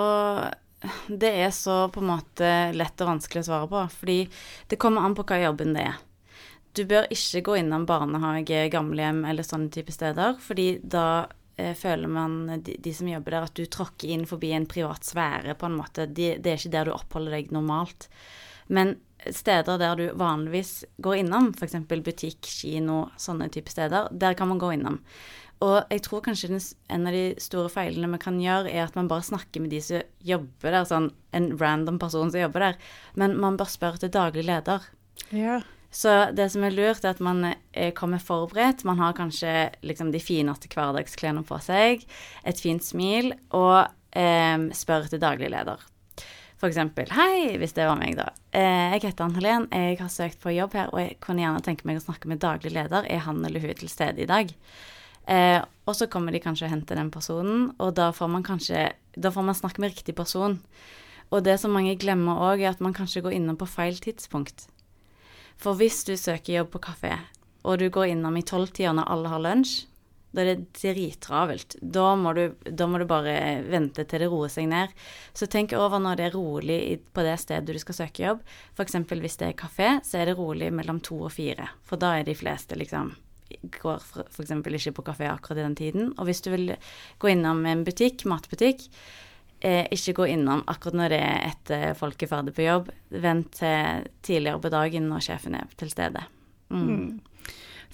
det 1.08 1.32
er 1.44 1.52
så 1.52 1.88
på 1.90 2.00
en 2.00 2.12
måte 2.14 2.50
lett 2.78 3.02
og 3.02 3.10
vanskelig 3.10 3.44
å 3.44 3.48
svare 3.50 3.68
på, 3.68 3.84
fordi 4.00 4.18
det 4.70 4.80
kommer 4.80 5.06
an 5.06 5.16
på 5.18 5.26
hva 5.28 5.42
jobben 5.42 5.74
det 5.76 5.88
er. 5.90 5.98
Du 6.76 6.84
bør 6.86 7.08
ikke 7.12 7.42
gå 7.42 7.58
innom 7.62 7.86
barnehage, 7.88 8.68
gamlehjem 8.72 9.24
eller 9.26 9.44
sånne 9.44 9.72
type 9.74 9.92
steder, 9.96 10.36
fordi 10.44 10.78
da 10.84 11.26
eh, 11.26 11.34
føler 11.56 12.12
man, 12.12 12.38
de, 12.66 12.76
de, 12.80 12.94
som 12.94 13.10
jobber 13.10 13.38
der, 13.38 13.48
at 13.48 13.56
du 13.58 13.66
tråkker 13.72 14.12
inn 14.12 14.26
forbi 14.30 14.52
en 14.56 14.68
privat 14.70 15.08
sfære, 15.08 15.56
på 15.60 15.70
en 15.70 15.78
måte. 15.80 16.08
De, 16.08 16.34
det 16.42 16.52
er 16.52 16.60
ikke 16.60 16.74
der 16.74 16.90
du 16.90 16.96
oppholder 16.96 17.38
deg 17.38 17.54
normalt. 17.56 18.10
Men 18.68 18.98
steder 19.32 19.80
der 19.82 19.96
du 20.00 20.06
vanligvis 20.18 20.84
går 21.02 21.22
innom, 21.22 21.52
f.eks. 21.56 21.78
butikk, 21.90 22.46
kino, 22.46 23.06
sånne 23.22 23.50
type 23.54 23.72
steder, 23.74 24.12
der 24.12 24.38
kan 24.38 24.52
man 24.52 24.62
gå 24.62 24.74
innom. 24.76 25.00
Og 25.64 25.88
jeg 25.90 26.02
tror 26.04 26.24
kanskje 26.26 26.58
en 26.92 27.08
av 27.08 27.16
de 27.16 27.24
store 27.42 27.72
feilene 27.72 28.10
vi 28.12 28.20
kan 28.22 28.42
gjøre, 28.42 28.72
er 28.72 28.84
at 28.84 28.98
man 28.98 29.08
bare 29.10 29.24
snakker 29.26 29.64
med 29.64 29.72
de 29.72 29.80
som 29.82 30.04
jobber 30.28 30.76
der, 30.76 30.90
sånn 30.90 31.10
en 31.36 31.54
random 31.62 32.00
person 32.02 32.32
som 32.32 32.42
jobber 32.42 32.68
der. 32.68 32.82
Men 33.16 33.38
man 33.40 33.58
bør 33.60 33.72
spørre 33.72 34.02
til 34.04 34.12
daglig 34.14 34.44
leder. 34.50 34.84
Ja. 35.32 35.62
Så 35.96 36.12
det 36.36 36.50
som 36.52 36.66
er 36.68 36.76
lurt, 36.76 37.06
er 37.06 37.14
at 37.16 37.24
man 37.24 37.46
eh, 37.48 37.94
kommer 37.96 38.20
forberedt. 38.20 38.84
Man 38.84 39.00
har 39.00 39.16
kanskje 39.16 39.70
liksom 39.86 40.12
de 40.12 40.20
fineste 40.20 40.68
hverdagsklærne 40.74 41.46
på 41.48 41.60
seg, 41.64 42.04
et 42.44 42.60
fint 42.60 42.84
smil, 42.84 43.32
og 43.56 43.86
eh, 44.12 44.66
spør 44.76 45.08
til 45.12 45.24
daglig 45.24 45.54
leder. 45.54 45.86
For 46.56 46.72
eksempel 46.72 47.10
Hei, 47.12 47.56
hvis 47.60 47.76
det 47.76 47.88
var 47.88 47.98
meg, 48.00 48.16
da. 48.20 48.30
Eh, 48.56 48.96
jeg 48.96 49.06
heter 49.06 49.26
Ann 49.28 49.38
Helen. 49.40 49.70
Jeg 49.72 50.00
har 50.02 50.12
søkt 50.12 50.40
på 50.44 50.54
jobb 50.56 50.76
her, 50.76 50.92
og 50.92 51.00
jeg 51.00 51.18
kunne 51.24 51.44
gjerne 51.44 51.64
tenke 51.64 51.88
meg 51.88 52.00
å 52.00 52.06
snakke 52.06 52.32
med 52.32 52.44
daglig 52.44 52.74
leder. 52.76 53.08
Er 53.08 53.24
han 53.28 53.44
eller 53.48 53.64
hun 53.64 53.80
til 53.80 53.92
stede 53.92 54.24
i 54.24 54.30
dag? 54.30 54.52
Eh, 55.32 55.62
og 55.88 55.96
så 55.96 56.08
kommer 56.12 56.36
de 56.36 56.44
kanskje 56.44 56.68
og 56.68 56.76
henter 56.76 57.00
den 57.00 57.12
personen, 57.12 57.70
og 57.80 57.96
da 57.98 58.12
får 58.14 58.30
man 58.30 58.44
kanskje 58.46 58.92
Da 59.16 59.32
får 59.32 59.46
man 59.48 59.56
snakke 59.56 59.80
med 59.80 59.94
riktig 59.94 60.16
person. 60.16 60.60
Og 61.32 61.44
det 61.44 61.56
som 61.60 61.72
mange 61.72 61.96
glemmer 61.96 62.36
òg, 62.52 62.60
er 62.60 62.74
at 62.74 62.82
man 62.84 62.94
kanskje 62.94 63.24
går 63.24 63.38
innom 63.38 63.56
på 63.56 63.68
feil 63.68 63.96
tidspunkt. 63.96 64.68
For 65.62 65.78
hvis 65.80 66.04
du 66.08 66.16
søker 66.20 66.60
jobb 66.60 66.76
på 66.76 66.86
kafé, 66.90 67.18
og 67.66 67.80
du 67.82 67.90
går 67.90 68.14
innom 68.14 68.38
i 68.38 68.46
tolvtida 68.46 68.94
når 68.94 69.12
alle 69.12 69.34
har 69.34 69.44
lunsj, 69.44 69.76
da 70.36 70.44
er 70.44 70.50
det 70.52 70.76
drittravelt. 70.76 71.78
Da, 71.80 72.10
da 72.68 72.88
må 72.92 73.00
du 73.00 73.06
bare 73.08 73.36
vente 73.72 74.04
til 74.04 74.26
det 74.26 74.28
roer 74.32 74.52
seg 74.52 74.68
ned. 74.68 74.92
Så 75.32 75.48
tenk 75.48 75.74
over 75.80 76.02
når 76.04 76.20
det 76.20 76.26
er 76.28 76.36
rolig 76.36 76.80
på 77.16 77.24
det 77.24 77.38
stedet 77.40 77.72
du 77.72 77.80
skal 77.80 78.00
søke 78.02 78.26
jobb. 78.26 78.42
F.eks. 78.76 78.98
hvis 79.14 79.40
det 79.40 79.48
er 79.48 79.60
kafé, 79.62 79.94
så 80.04 80.20
er 80.20 80.30
det 80.30 80.38
rolig 80.40 80.74
mellom 80.76 81.00
to 81.00 81.22
og 81.30 81.32
fire. 81.38 81.70
For 81.88 82.02
da 82.02 82.18
er 82.18 82.28
de 82.28 82.36
fleste 82.36 82.76
liksom 82.76 83.14
går 83.80 84.02
f.eks. 84.02 84.52
ikke 84.52 84.96
på 84.98 85.06
kafé 85.08 85.30
akkurat 85.32 85.62
i 85.62 85.68
den 85.68 85.78
tiden. 85.80 86.12
Og 86.18 86.28
hvis 86.28 86.44
du 86.44 86.52
vil 86.52 86.76
gå 87.22 87.32
innom 87.32 87.64
en 87.70 87.86
butikk, 87.88 88.26
matbutikk, 88.28 88.90
eh, 89.60 89.86
ikke 89.94 90.18
gå 90.22 90.32
innom 90.34 90.64
akkurat 90.72 90.98
når 91.02 91.14
det 91.16 91.22
er 91.22 91.46
etter 91.52 91.86
folk 92.00 92.24
er 92.24 92.32
ferdig 92.32 92.56
på 92.58 92.66
jobb. 92.66 92.92
Vent 93.10 93.54
til 93.60 94.10
tidligere 94.26 94.62
på 94.64 94.74
dagen 94.74 95.08
når 95.12 95.30
sjefen 95.30 95.58
er 95.60 95.72
til 95.80 95.92
stede. 95.94 96.26
Mm. 96.74 96.86
Mm. 96.90 97.08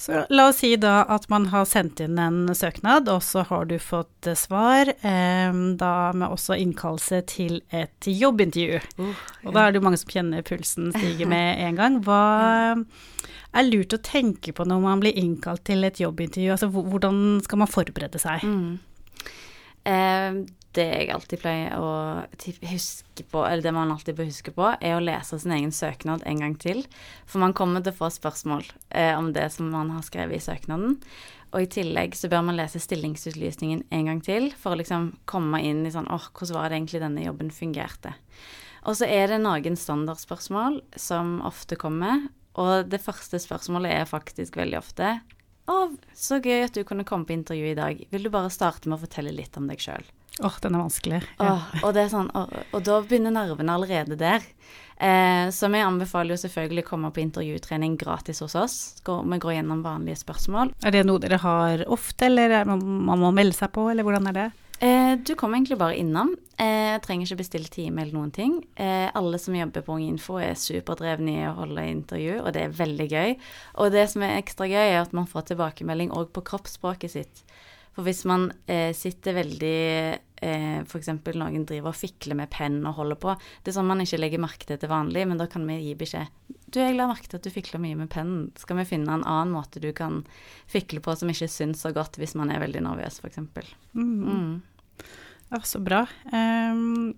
Så 0.01 0.23
la 0.33 0.47
oss 0.49 0.63
si 0.63 0.71
da 0.81 1.03
at 1.13 1.27
man 1.29 1.45
har 1.51 1.67
sendt 1.69 1.99
inn 2.01 2.17
en 2.17 2.49
søknad, 2.57 3.09
og 3.11 3.19
så 3.21 3.43
har 3.45 3.67
du 3.69 3.75
fått 3.77 4.29
svar. 4.39 4.89
Eh, 4.89 5.57
da 5.77 5.91
med 6.17 6.31
også 6.31 6.57
innkallelse 6.57 7.21
til 7.29 7.59
et 7.69 8.09
jobbintervju. 8.09 8.79
Uh, 8.97 9.11
ja. 9.11 9.45
Og 9.45 9.53
da 9.53 9.65
er 9.65 9.71
det 9.71 9.81
jo 9.81 9.85
mange 9.85 9.99
som 10.01 10.13
kjenner 10.15 10.47
pulsen 10.47 10.89
stige 10.95 11.27
med 11.29 11.59
en 11.67 11.77
gang. 11.77 11.99
Hva 12.07 12.23
er 13.51 13.67
lurt 13.67 13.93
å 13.93 14.01
tenke 14.01 14.55
på 14.57 14.65
når 14.65 14.81
man 14.81 15.03
blir 15.03 15.21
innkalt 15.21 15.67
til 15.69 15.85
et 15.85 16.01
jobbintervju? 16.01 16.49
Altså 16.55 16.71
hvordan 16.71 17.41
skal 17.45 17.61
man 17.61 17.69
forberede 17.69 18.21
seg? 18.25 18.47
Mm. 18.47 18.79
Eh, 19.85 20.41
det 20.77 20.85
jeg 20.87 21.09
alltid 21.11 21.41
pleier 21.41 21.75
å 21.79 21.89
huske 22.69 23.25
på, 23.27 23.43
eller 23.43 23.63
det 23.65 23.73
man 23.75 23.91
alltid 23.93 24.17
bør 24.17 24.29
huske 24.29 24.53
på, 24.55 24.69
er 24.79 24.95
å 24.95 25.03
lese 25.03 25.39
sin 25.41 25.53
egen 25.55 25.73
søknad 25.75 26.23
en 26.27 26.43
gang 26.43 26.55
til. 26.59 26.83
For 27.29 27.43
man 27.43 27.55
kommer 27.57 27.83
til 27.83 27.93
å 27.93 27.99
få 27.99 28.11
spørsmål 28.13 28.65
eh, 28.89 29.13
om 29.17 29.31
det 29.35 29.49
som 29.55 29.71
man 29.73 29.91
har 29.95 30.05
skrevet 30.07 30.39
i 30.39 30.45
søknaden. 30.45 30.97
Og 31.51 31.65
i 31.65 31.71
tillegg 31.71 32.15
så 32.15 32.29
bør 32.31 32.45
man 32.47 32.59
lese 32.59 32.79
stillingsutlysningen 32.79 33.83
en 33.91 34.07
gang 34.07 34.21
til 34.23 34.51
for 34.55 34.71
å 34.71 34.79
liksom 34.79 35.11
komme 35.27 35.59
inn 35.67 35.83
i 35.83 35.91
sånn 35.91 36.07
åh, 36.07 36.29
hvordan 36.31 36.57
var 36.57 36.71
det 36.71 36.79
egentlig 36.79 37.03
denne 37.03 37.25
jobben 37.25 37.51
fungerte. 37.51 38.15
Og 38.87 38.95
så 38.97 39.09
er 39.11 39.27
det 39.29 39.41
noen 39.43 39.75
standardspørsmål 39.77 40.79
som 40.97 41.39
ofte 41.45 41.77
kommer, 41.77 42.29
og 42.59 42.87
det 42.91 43.03
første 43.03 43.39
spørsmålet 43.39 43.93
er 43.99 44.09
faktisk 44.09 44.57
veldig 44.59 44.79
ofte 44.79 45.11
å, 45.69 45.91
så 46.17 46.39
gøy 46.41 46.65
at 46.65 46.75
du 46.75 46.81
kunne 46.87 47.05
komme 47.07 47.27
på 47.27 47.35
intervju 47.35 47.69
i 47.71 47.77
dag. 47.77 48.01
Vil 48.11 48.25
du 48.25 48.31
bare 48.33 48.51
starte 48.53 48.89
med 48.89 48.97
å 48.97 49.03
fortelle 49.05 49.33
litt 49.35 49.57
om 49.59 49.69
deg 49.69 49.81
sjøl? 49.83 50.03
Åh, 50.39 50.47
oh, 50.47 50.55
den 50.63 50.77
er 50.77 50.83
vanskelig. 50.85 51.19
Ja. 51.41 51.51
Oh, 51.57 51.65
og, 51.83 51.91
det 51.95 52.05
er 52.05 52.13
sånn, 52.13 52.31
og, 52.37 52.53
og, 52.71 52.79
da 52.87 53.01
begynner 53.03 53.35
nervene 53.35 53.75
allerede 53.75 54.15
der. 54.19 54.45
Eh, 55.01 55.49
så 55.51 55.67
vi 55.73 55.81
anbefaler 55.83 56.35
jo 56.35 56.41
selvfølgelig 56.45 56.85
å 56.85 56.89
komme 56.91 57.11
på 57.11 57.23
intervjutrening 57.23 57.97
gratis 57.99 58.39
hos 58.45 58.55
oss. 58.55 58.77
vi 59.03 59.41
går 59.43 59.57
gjennom 59.57 59.83
vanlige 59.83 60.21
spørsmål. 60.21 60.71
Er 60.85 60.95
det 60.95 61.05
noe 61.09 61.19
dere 61.19 61.41
har 61.41 61.85
ofte, 61.91 62.29
eller 62.29 62.63
man, 62.69 62.83
man 63.11 63.19
må 63.19 63.33
melde 63.35 63.57
seg 63.57 63.73
på, 63.75 63.89
eller 63.91 64.07
hvordan 64.07 64.31
er 64.31 64.39
det? 64.39 64.49
Eh, 64.81 65.17
du 65.17 65.35
kommer 65.35 65.59
egentlig 65.59 65.77
bare 65.77 65.97
innom. 65.97 66.31
Eh, 66.57 66.95
trenger 67.05 67.27
ikke 67.27 67.43
bestille 67.43 67.69
time 67.69 68.01
eller 68.01 68.17
noen 68.17 68.31
ting. 68.33 68.55
Eh, 68.73 69.11
alle 69.13 69.37
som 69.37 69.53
jobber 69.53 69.83
på 69.85 69.93
Ung 69.93 70.07
Info 70.07 70.39
er 70.41 70.57
superdrevne 70.57 71.35
i 71.35 71.43
å 71.45 71.53
holde 71.59 71.83
intervju, 71.85 72.39
og 72.41 72.49
det 72.55 72.63
er 72.65 72.73
veldig 72.79 73.07
gøy. 73.11 73.35
Og 73.77 73.91
det 73.93 74.07
som 74.09 74.25
er 74.25 74.39
ekstra 74.39 74.65
gøy, 74.65 74.81
er 74.81 75.03
at 75.03 75.13
man 75.13 75.29
får 75.29 75.51
tilbakemelding 75.51 76.09
òg 76.17 76.31
på 76.33 76.41
kroppsspråket 76.49 77.13
sitt. 77.13 77.43
For 77.95 78.07
hvis 78.07 78.23
man 78.29 78.49
eh, 78.71 78.91
sitter 78.95 79.35
veldig 79.35 79.79
eh, 80.41 80.77
F.eks. 80.81 81.09
noen 81.35 81.65
driver 81.67 81.91
og 81.91 81.97
fikler 81.97 82.37
med 82.39 82.51
penn 82.53 82.79
og 82.85 82.95
holder 83.01 83.19
på. 83.19 83.35
Det 83.61 83.71
er 83.71 83.77
sånn 83.77 83.89
man 83.89 84.03
ikke 84.03 84.21
legger 84.21 84.43
merke 84.43 84.67
til 84.67 84.79
til 84.79 84.91
vanlig, 84.91 85.25
men 85.27 85.41
da 85.41 85.49
kan 85.51 85.67
vi 85.67 85.79
gi 85.83 85.97
beskjed. 85.99 86.31
Du, 86.71 86.79
jeg 86.79 86.95
la 86.95 87.09
merke 87.09 87.27
til 87.27 87.41
at 87.41 87.47
du 87.47 87.51
fikler 87.51 87.83
mye 87.83 87.99
med 87.99 88.11
pennen. 88.13 88.47
Skal 88.59 88.79
vi 88.79 88.87
finne 88.93 89.11
en 89.11 89.27
annen 89.27 89.51
måte 89.53 89.83
du 89.83 89.89
kan 89.95 90.21
fikle 90.71 91.03
på 91.03 91.17
som 91.19 91.31
ikke 91.31 91.51
syns 91.51 91.83
så 91.83 91.91
godt 91.95 92.19
hvis 92.21 92.37
man 92.39 92.53
er 92.53 92.63
veldig 92.63 92.85
nervøs, 92.87 93.19
f.eks. 93.19 93.43
Mm. 93.91 94.23
Mm. 94.23 95.05
Ja, 95.51 95.59
så 95.67 95.83
bra. 95.83 96.05
Um, 96.31 97.11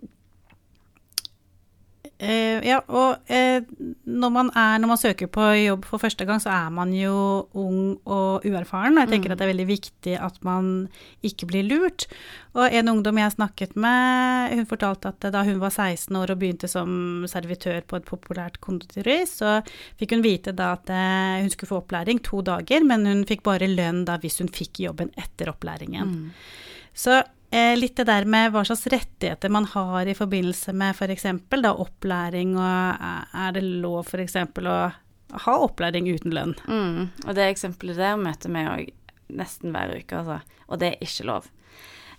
ja, 2.63 2.79
og 2.87 3.17
eh, 3.27 3.61
når, 4.05 4.29
man 4.31 4.49
er, 4.55 4.77
når 4.79 4.87
man 4.93 4.97
søker 5.01 5.27
på 5.27 5.43
jobb 5.59 5.85
for 5.85 6.01
første 6.01 6.25
gang, 6.25 6.39
så 6.41 6.49
er 6.53 6.69
man 6.71 6.93
jo 6.95 7.13
ung 7.53 7.97
og 8.05 8.45
uerfaren. 8.47 8.97
Og 8.97 9.03
jeg 9.05 9.09
tenker 9.13 9.29
Mm. 9.29 9.33
at 9.33 9.37
det 9.39 9.45
er 9.45 9.53
veldig 9.53 9.67
viktig 9.67 10.15
at 10.19 10.39
man 10.43 10.89
ikke 11.23 11.47
blir 11.49 11.63
lurt. 11.67 12.05
Og 12.53 12.69
en 12.71 12.89
ungdom 12.89 13.17
jeg 13.17 13.31
snakket 13.35 13.75
med, 13.75 14.53
hun 14.55 14.65
fortalte 14.69 15.07
at 15.09 15.27
da 15.33 15.43
hun 15.43 15.59
var 15.59 15.69
16 15.73 16.15
år 16.15 16.31
og 16.31 16.39
begynte 16.39 16.67
som 16.69 17.23
servitør 17.27 17.81
på 17.81 17.97
et 17.97 18.05
populært 18.05 18.59
konditori, 18.61 19.23
så 19.25 19.61
fikk 19.99 20.11
hun 20.13 20.23
vite 20.23 20.53
da 20.53 20.73
at 20.77 20.89
eh, 20.89 21.41
hun 21.41 21.49
skulle 21.49 21.69
få 21.71 21.81
opplæring 21.81 22.21
to 22.23 22.41
dager, 22.41 22.83
men 22.85 23.05
hun 23.05 23.25
fikk 23.25 23.43
bare 23.43 23.67
lønn 23.67 24.05
da 24.05 24.17
hvis 24.17 24.39
hun 24.39 24.47
fikk 24.53 24.79
jobben 24.85 25.09
etter 25.17 25.49
opplæringen. 25.49 26.05
Mm. 26.07 26.29
Så 26.93 27.17
eh, 27.17 27.23
litt 27.77 27.99
det 27.99 28.07
der 28.09 28.25
med 28.25 28.51
hva 28.53 28.63
slags 28.65 28.87
rettigheter 28.89 29.51
man 29.53 29.67
har 29.69 30.09
i 30.09 30.15
forbindelse 30.17 30.73
med 30.73 30.95
f.eks. 30.97 31.27
da 31.53 31.73
opplæring, 31.73 32.55
og 32.57 33.05
er 33.37 33.55
det 33.55 33.63
lov 33.63 34.07
f.eks. 34.09 34.37
å 34.57 34.77
ha 35.45 35.55
opplæring 35.65 36.09
uten 36.09 36.33
lønn? 36.33 36.55
Mm. 36.65 37.09
Og 37.27 37.35
det 37.37 37.49
eksempelet 37.51 37.99
der 38.01 38.17
møter 38.21 38.53
vi 38.53 38.65
òg 38.69 38.91
nesten 39.33 39.73
hver 39.73 39.93
uke, 39.97 40.21
altså. 40.21 40.39
Og 40.69 40.81
det 40.81 40.93
er 40.93 41.05
ikke 41.05 41.27
lov. 41.29 41.49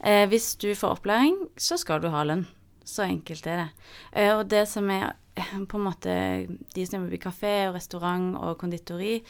Eh, 0.04 0.24
hvis 0.28 0.54
du 0.60 0.70
får 0.76 0.98
opplæring, 0.98 1.36
så 1.56 1.78
skal 1.80 2.02
du 2.02 2.10
ha 2.12 2.24
lønn. 2.26 2.46
Så 2.84 3.06
enkelt 3.06 3.46
er 3.48 3.62
det. 3.62 3.68
Eh, 4.12 4.32
og 4.36 4.46
det 4.52 4.64
som 4.68 4.88
er 4.92 5.14
eh, 5.40 5.54
på 5.68 5.78
en 5.78 5.86
måte 5.86 6.14
De 6.74 6.84
som 6.86 7.00
jobber 7.00 7.16
i 7.16 7.22
kafé 7.22 7.54
og 7.68 7.78
restaurant 7.78 8.34
og 8.36 8.58
konditori, 8.60 9.22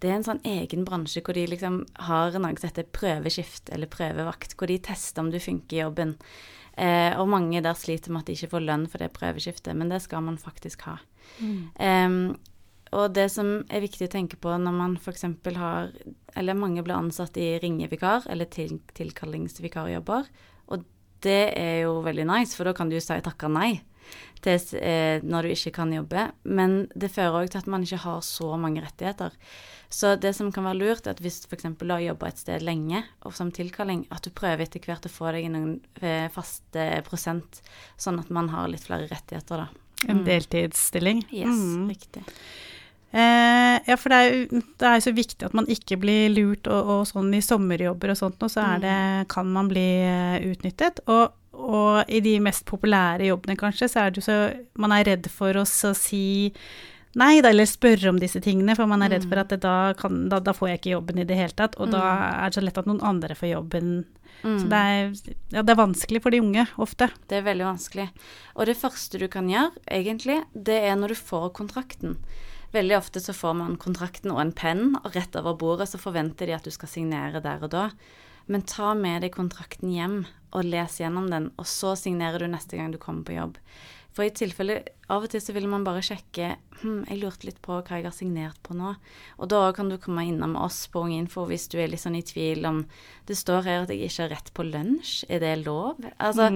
det 0.00 0.10
er 0.10 0.18
en 0.18 0.26
sånn 0.26 0.44
egen 0.46 0.86
bransje 0.88 1.22
hvor 1.26 1.36
de 1.36 1.48
liksom 1.50 1.82
har 2.06 2.38
noe 2.38 2.54
som 2.56 2.70
heter 2.70 2.88
prøveskift 2.94 3.72
eller 3.74 3.90
prøvevakt, 3.90 4.54
hvor 4.56 4.70
de 4.70 4.78
tester 4.78 5.24
om 5.24 5.32
du 5.32 5.40
funker 5.42 5.76
i 5.76 5.82
jobben. 5.82 6.16
Eh, 6.80 7.12
og 7.18 7.28
mange 7.28 7.60
der 7.64 7.76
sliter 7.76 8.14
med 8.14 8.22
at 8.22 8.30
de 8.30 8.38
ikke 8.38 8.54
får 8.54 8.64
lønn 8.64 8.86
for 8.88 9.02
det 9.02 9.10
prøveskiftet, 9.16 9.76
men 9.76 9.90
det 9.92 10.00
skal 10.06 10.22
man 10.24 10.38
faktisk 10.40 10.86
ha. 10.88 10.96
Em, 11.78 12.38
og 12.96 13.12
det 13.14 13.28
som 13.30 13.60
er 13.70 13.84
viktig 13.84 14.08
å 14.08 14.12
tenke 14.12 14.38
på 14.40 14.54
når 14.58 14.74
man 14.74 14.96
f.eks. 14.98 15.26
har 15.56 15.92
Eller 16.34 16.58
mange 16.58 16.82
blir 16.82 16.96
ansatt 16.96 17.36
i 17.38 17.52
ringevikar 17.62 18.26
eller 18.30 18.50
til, 18.50 18.80
tilkallingsvikarjobber. 18.98 20.26
Det 21.20 21.52
er 21.58 21.82
jo 21.84 22.00
veldig 22.02 22.26
nice, 22.26 22.56
for 22.56 22.64
da 22.64 22.72
kan 22.76 22.88
du 22.88 22.96
jo 22.96 23.00
si 23.04 23.20
takka 23.20 23.48
nei 23.52 23.80
til, 24.40 24.56
eh, 24.80 25.20
når 25.22 25.42
du 25.42 25.48
ikke 25.52 25.72
kan 25.76 25.92
jobbe. 25.92 26.32
Men 26.44 26.88
det 26.96 27.10
fører 27.12 27.42
òg 27.44 27.50
til 27.52 27.58
at 27.60 27.66
man 27.70 27.82
ikke 27.84 27.98
har 28.06 28.20
så 28.24 28.56
mange 28.58 28.80
rettigheter. 28.82 29.30
Så 29.90 30.14
det 30.18 30.34
som 30.36 30.50
kan 30.54 30.64
være 30.64 30.78
lurt, 30.78 31.06
er 31.06 31.10
at 31.10 31.20
hvis 31.20 31.44
f.eks. 31.50 31.62
du 31.78 31.86
har 31.90 32.00
jobba 32.00 32.28
et 32.28 32.38
sted 32.38 32.62
lenge 32.62 33.02
og 33.26 33.34
som 33.34 33.50
tilkalling, 33.52 34.06
at 34.10 34.22
du 34.22 34.30
prøver 34.30 34.62
etter 34.64 34.80
hvert 34.80 35.04
å 35.06 35.10
få 35.12 35.32
deg 35.34 35.50
noen 35.50 35.80
eh, 36.00 36.28
faste 36.32 37.02
prosent, 37.04 37.60
sånn 37.98 38.18
at 38.20 38.30
man 38.30 38.48
har 38.48 38.68
litt 38.68 38.86
flere 38.86 39.08
rettigheter, 39.10 39.66
da. 39.66 39.68
En 40.08 40.22
Mm. 40.22 40.24
deltidsstilling? 40.24 41.24
Yes, 41.30 41.46
Mm. 41.48 41.88
riktig. 41.90 42.22
Eh, 43.10 43.76
ja, 43.90 43.96
for 43.98 44.12
det 44.12 44.18
er, 44.18 44.28
jo, 44.30 44.60
det 44.78 44.86
er 44.86 45.02
så 45.02 45.12
viktig 45.14 45.48
at 45.48 45.56
man 45.56 45.66
ikke 45.70 45.98
blir 45.98 46.30
lurt, 46.30 46.68
og, 46.70 46.92
og 46.94 47.08
sånn 47.10 47.32
i 47.34 47.42
sommerjobber 47.42 48.14
og 48.14 48.20
sånt, 48.20 48.38
noe, 48.42 48.52
så 48.52 48.62
er 48.76 48.84
det, 48.84 49.00
kan 49.32 49.50
man 49.50 49.70
bli 49.70 49.88
eh, 50.06 50.38
utnyttet. 50.52 51.02
Og, 51.10 51.34
og 51.60 52.12
i 52.12 52.22
de 52.24 52.36
mest 52.42 52.64
populære 52.70 53.26
jobbene, 53.32 53.58
kanskje, 53.58 53.90
så 53.90 54.04
er 54.04 54.14
det 54.14 54.22
jo 54.22 54.28
så 54.28 54.38
Man 54.80 54.94
er 54.94 55.08
redd 55.10 55.26
for 55.32 55.58
å 55.58 55.66
si 55.66 56.24
nei, 57.18 57.40
da, 57.42 57.50
eller 57.50 57.66
spørre 57.66 58.12
om 58.12 58.20
disse 58.22 58.38
tingene, 58.42 58.76
for 58.78 58.86
man 58.86 59.02
er 59.02 59.16
redd 59.16 59.26
for 59.26 59.42
at 59.42 59.50
da, 59.58 59.74
kan, 59.98 60.28
da, 60.30 60.38
da 60.38 60.54
får 60.54 60.68
jeg 60.70 60.80
ikke 60.80 60.92
jobben 60.94 61.18
i 61.18 61.26
det 61.26 61.38
hele 61.40 61.56
tatt, 61.58 61.74
og 61.82 61.90
da 61.90 62.04
er 62.30 62.52
det 62.52 62.60
så 62.60 62.62
lett 62.62 62.78
at 62.78 62.86
noen 62.86 63.02
andre 63.02 63.34
får 63.34 63.50
jobben. 63.50 63.88
Så 64.40 64.68
det 64.70 64.78
er, 64.78 65.10
ja, 65.52 65.64
det 65.66 65.74
er 65.74 65.80
vanskelig 65.80 66.22
for 66.22 66.32
de 66.32 66.38
unge, 66.40 66.62
ofte. 66.80 67.10
Det 67.28 67.40
er 67.40 67.48
veldig 67.48 67.66
vanskelig. 67.66 68.06
Og 68.54 68.70
det 68.70 68.78
første 68.78 69.18
du 69.20 69.26
kan 69.32 69.50
gjøre, 69.50 69.74
egentlig, 69.90 70.38
det 70.54 70.78
er 70.86 70.94
når 70.96 71.12
du 71.12 71.18
får 71.18 71.50
kontrakten. 71.58 72.14
Veldig 72.70 72.96
ofte 72.96 73.20
så 73.20 73.34
får 73.34 73.54
man 73.58 73.78
kontrakten 73.82 74.30
og 74.30 74.40
en 74.44 74.52
penn, 74.54 74.92
og 75.02 75.16
rett 75.16 75.34
over 75.38 75.56
bordet 75.58 75.88
så 75.90 75.98
forventer 75.98 76.46
de 76.46 76.54
at 76.54 76.66
du 76.66 76.70
skal 76.70 76.90
signere 76.92 77.42
der 77.42 77.64
og 77.66 77.72
da. 77.74 77.88
Men 78.50 78.62
ta 78.66 78.92
med 78.98 79.24
deg 79.24 79.34
kontrakten 79.34 79.90
hjem 79.90 80.20
og 80.54 80.66
les 80.66 81.00
gjennom 81.02 81.26
den, 81.30 81.50
og 81.58 81.66
så 81.66 81.96
signerer 81.98 82.42
du 82.42 82.50
neste 82.50 82.78
gang 82.78 82.94
du 82.94 82.98
kommer 83.02 83.26
på 83.26 83.36
jobb. 83.36 83.58
For 84.16 84.26
i 84.26 84.32
tilfelle 84.34 84.80
Av 85.10 85.24
og 85.24 85.30
til 85.30 85.42
så 85.42 85.54
vil 85.54 85.66
man 85.70 85.84
bare 85.86 86.02
sjekke 86.06 86.52
hm, 86.80 87.04
jeg 87.08 87.18
lurte 87.18 87.46
litt 87.48 87.58
på 87.62 87.76
hva 87.76 87.98
jeg 87.98 88.06
har 88.06 88.14
signert 88.14 88.58
på 88.66 88.76
nå. 88.78 88.92
Og 89.42 89.50
da 89.50 89.60
kan 89.74 89.90
du 89.90 89.96
komme 90.02 90.22
innom 90.26 90.54
oss 90.58 90.84
på 90.90 91.02
Ung 91.02 91.14
Info 91.16 91.46
hvis 91.50 91.66
du 91.70 91.78
er 91.82 91.90
litt 91.90 92.02
sånn 92.02 92.18
i 92.18 92.22
tvil 92.26 92.66
om 92.68 92.84
Det 93.26 93.34
står 93.38 93.66
her 93.66 93.82
at 93.84 93.90
jeg 93.90 94.06
ikke 94.06 94.24
har 94.24 94.32
rett 94.36 94.52
på 94.54 94.66
lunsj, 94.68 95.24
er 95.30 95.42
det 95.42 95.54
lov? 95.64 95.98
Altså, 96.18 96.50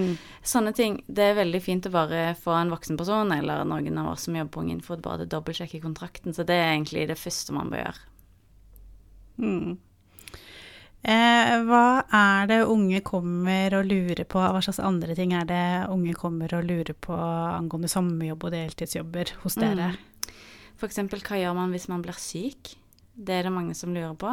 sånne 0.46 0.74
ting. 0.74 1.00
Det 1.06 1.30
er 1.30 1.40
veldig 1.40 1.62
fint 1.62 1.90
å 1.90 1.94
bare 1.94 2.22
få 2.38 2.54
en 2.58 2.70
voksen 2.74 2.98
person 3.00 3.34
eller 3.34 3.66
noen 3.68 4.02
av 4.02 4.12
oss 4.14 4.28
som 4.28 4.38
jobber 4.38 4.54
på 4.54 4.64
Ung 4.64 4.70
Info, 4.74 4.98
bare 5.02 5.26
dobbeltsjekke 5.26 5.82
kontrakten. 5.82 6.34
Så 6.34 6.46
det 6.46 6.58
er 6.58 6.72
egentlig 6.76 7.08
det 7.10 7.18
første 7.20 7.54
man 7.54 7.74
bør 7.74 7.84
gjøre. 7.84 8.06
Mm. 9.42 9.74
Eh, 11.04 11.54
hva 11.68 11.86
er 12.16 12.46
det 12.48 12.62
unge 12.64 13.02
kommer 13.04 13.74
og 13.76 13.90
lurer 13.90 14.24
på, 14.24 14.40
hva 14.40 14.62
slags 14.64 14.80
andre 14.80 15.12
ting 15.18 15.34
er 15.36 15.44
det 15.48 15.64
unge 15.92 16.14
kommer 16.16 16.54
og 16.56 16.64
lurer 16.64 16.96
på 16.96 17.12
angående 17.14 17.90
sommerjobb 17.92 18.46
og 18.48 18.54
deltidsjobber 18.54 19.34
hos 19.42 19.58
dere? 19.60 19.90
F.eks. 20.80 21.02
hva 21.12 21.42
gjør 21.42 21.58
man 21.58 21.74
hvis 21.74 21.90
man 21.92 22.00
blir 22.04 22.16
syk? 22.16 22.72
Det 23.14 23.36
er 23.36 23.46
det 23.46 23.52
mange 23.52 23.76
som 23.76 23.92
lurer 23.94 24.16
på. 24.18 24.32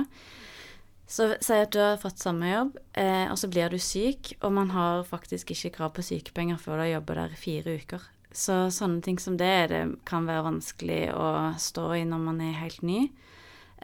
Så 1.11 1.33
si 1.43 1.57
at 1.59 1.73
du 1.75 1.81
har 1.83 1.99
fått 1.99 2.23
sommerjobb, 2.23 2.77
eh, 2.95 3.27
og 3.27 3.35
så 3.35 3.49
blir 3.51 3.67
du 3.67 3.75
syk, 3.75 4.31
og 4.39 4.55
man 4.55 4.71
har 4.71 5.03
faktisk 5.03 5.51
ikke 5.51 5.73
krav 5.75 5.91
på 5.97 6.05
sykepenger 6.07 6.55
før 6.61 6.79
du 6.79 6.85
har 6.85 6.93
jobba 6.93 7.17
der 7.19 7.35
i 7.35 7.41
fire 7.41 7.75
uker. 7.81 8.05
Så 8.31 8.69
sånne 8.71 9.03
ting 9.03 9.19
som 9.19 9.35
det, 9.35 9.55
det 9.73 9.81
kan 10.07 10.23
være 10.23 10.47
vanskelig 10.47 11.01
å 11.11 11.51
stå 11.59 11.89
i 11.99 12.05
når 12.07 12.23
man 12.29 12.39
er 12.47 12.61
helt 12.61 12.79
ny. 12.87 13.01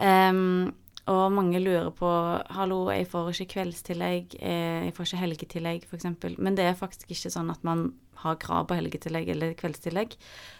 Em, 0.00 0.72
og 1.08 1.32
mange 1.32 1.60
lurer 1.62 1.88
på 1.96 2.08
hallo, 2.52 2.82
jeg 2.92 3.06
får 3.08 3.30
ikke 3.32 3.52
kveldstillegg, 3.54 4.36
eh, 4.44 4.88
jeg 4.88 4.94
får 4.96 5.08
ikke 5.08 5.22
helgetillegg 5.22 5.86
f.eks. 5.88 6.06
Men 6.36 6.58
det 6.58 6.66
er 6.68 6.78
faktisk 6.78 7.10
ikke 7.14 7.32
sånn 7.32 7.52
at 7.52 7.64
man 7.66 7.88
har 8.22 8.38
krav 8.42 8.68
på 8.68 8.76
helgetillegg 8.76 9.30
eller 9.32 9.56
kveldstillegg. 9.58 10.16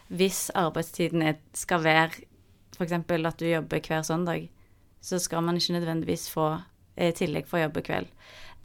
Hvis 0.08 0.48
arbeidstiden 0.56 1.26
er, 1.26 1.38
skal 1.52 1.82
være 1.84 2.24
f.eks. 2.78 2.96
at 2.96 3.38
du 3.40 3.46
jobber 3.48 3.82
hver 3.82 4.06
søndag, 4.06 4.48
så 5.00 5.20
skal 5.22 5.44
man 5.44 5.58
ikke 5.58 5.76
nødvendigvis 5.76 6.28
få 6.32 6.50
eh, 6.96 7.12
tillegg 7.14 7.48
for 7.50 7.60
å 7.60 7.66
jobbe 7.66 7.84
kveld. 7.86 8.12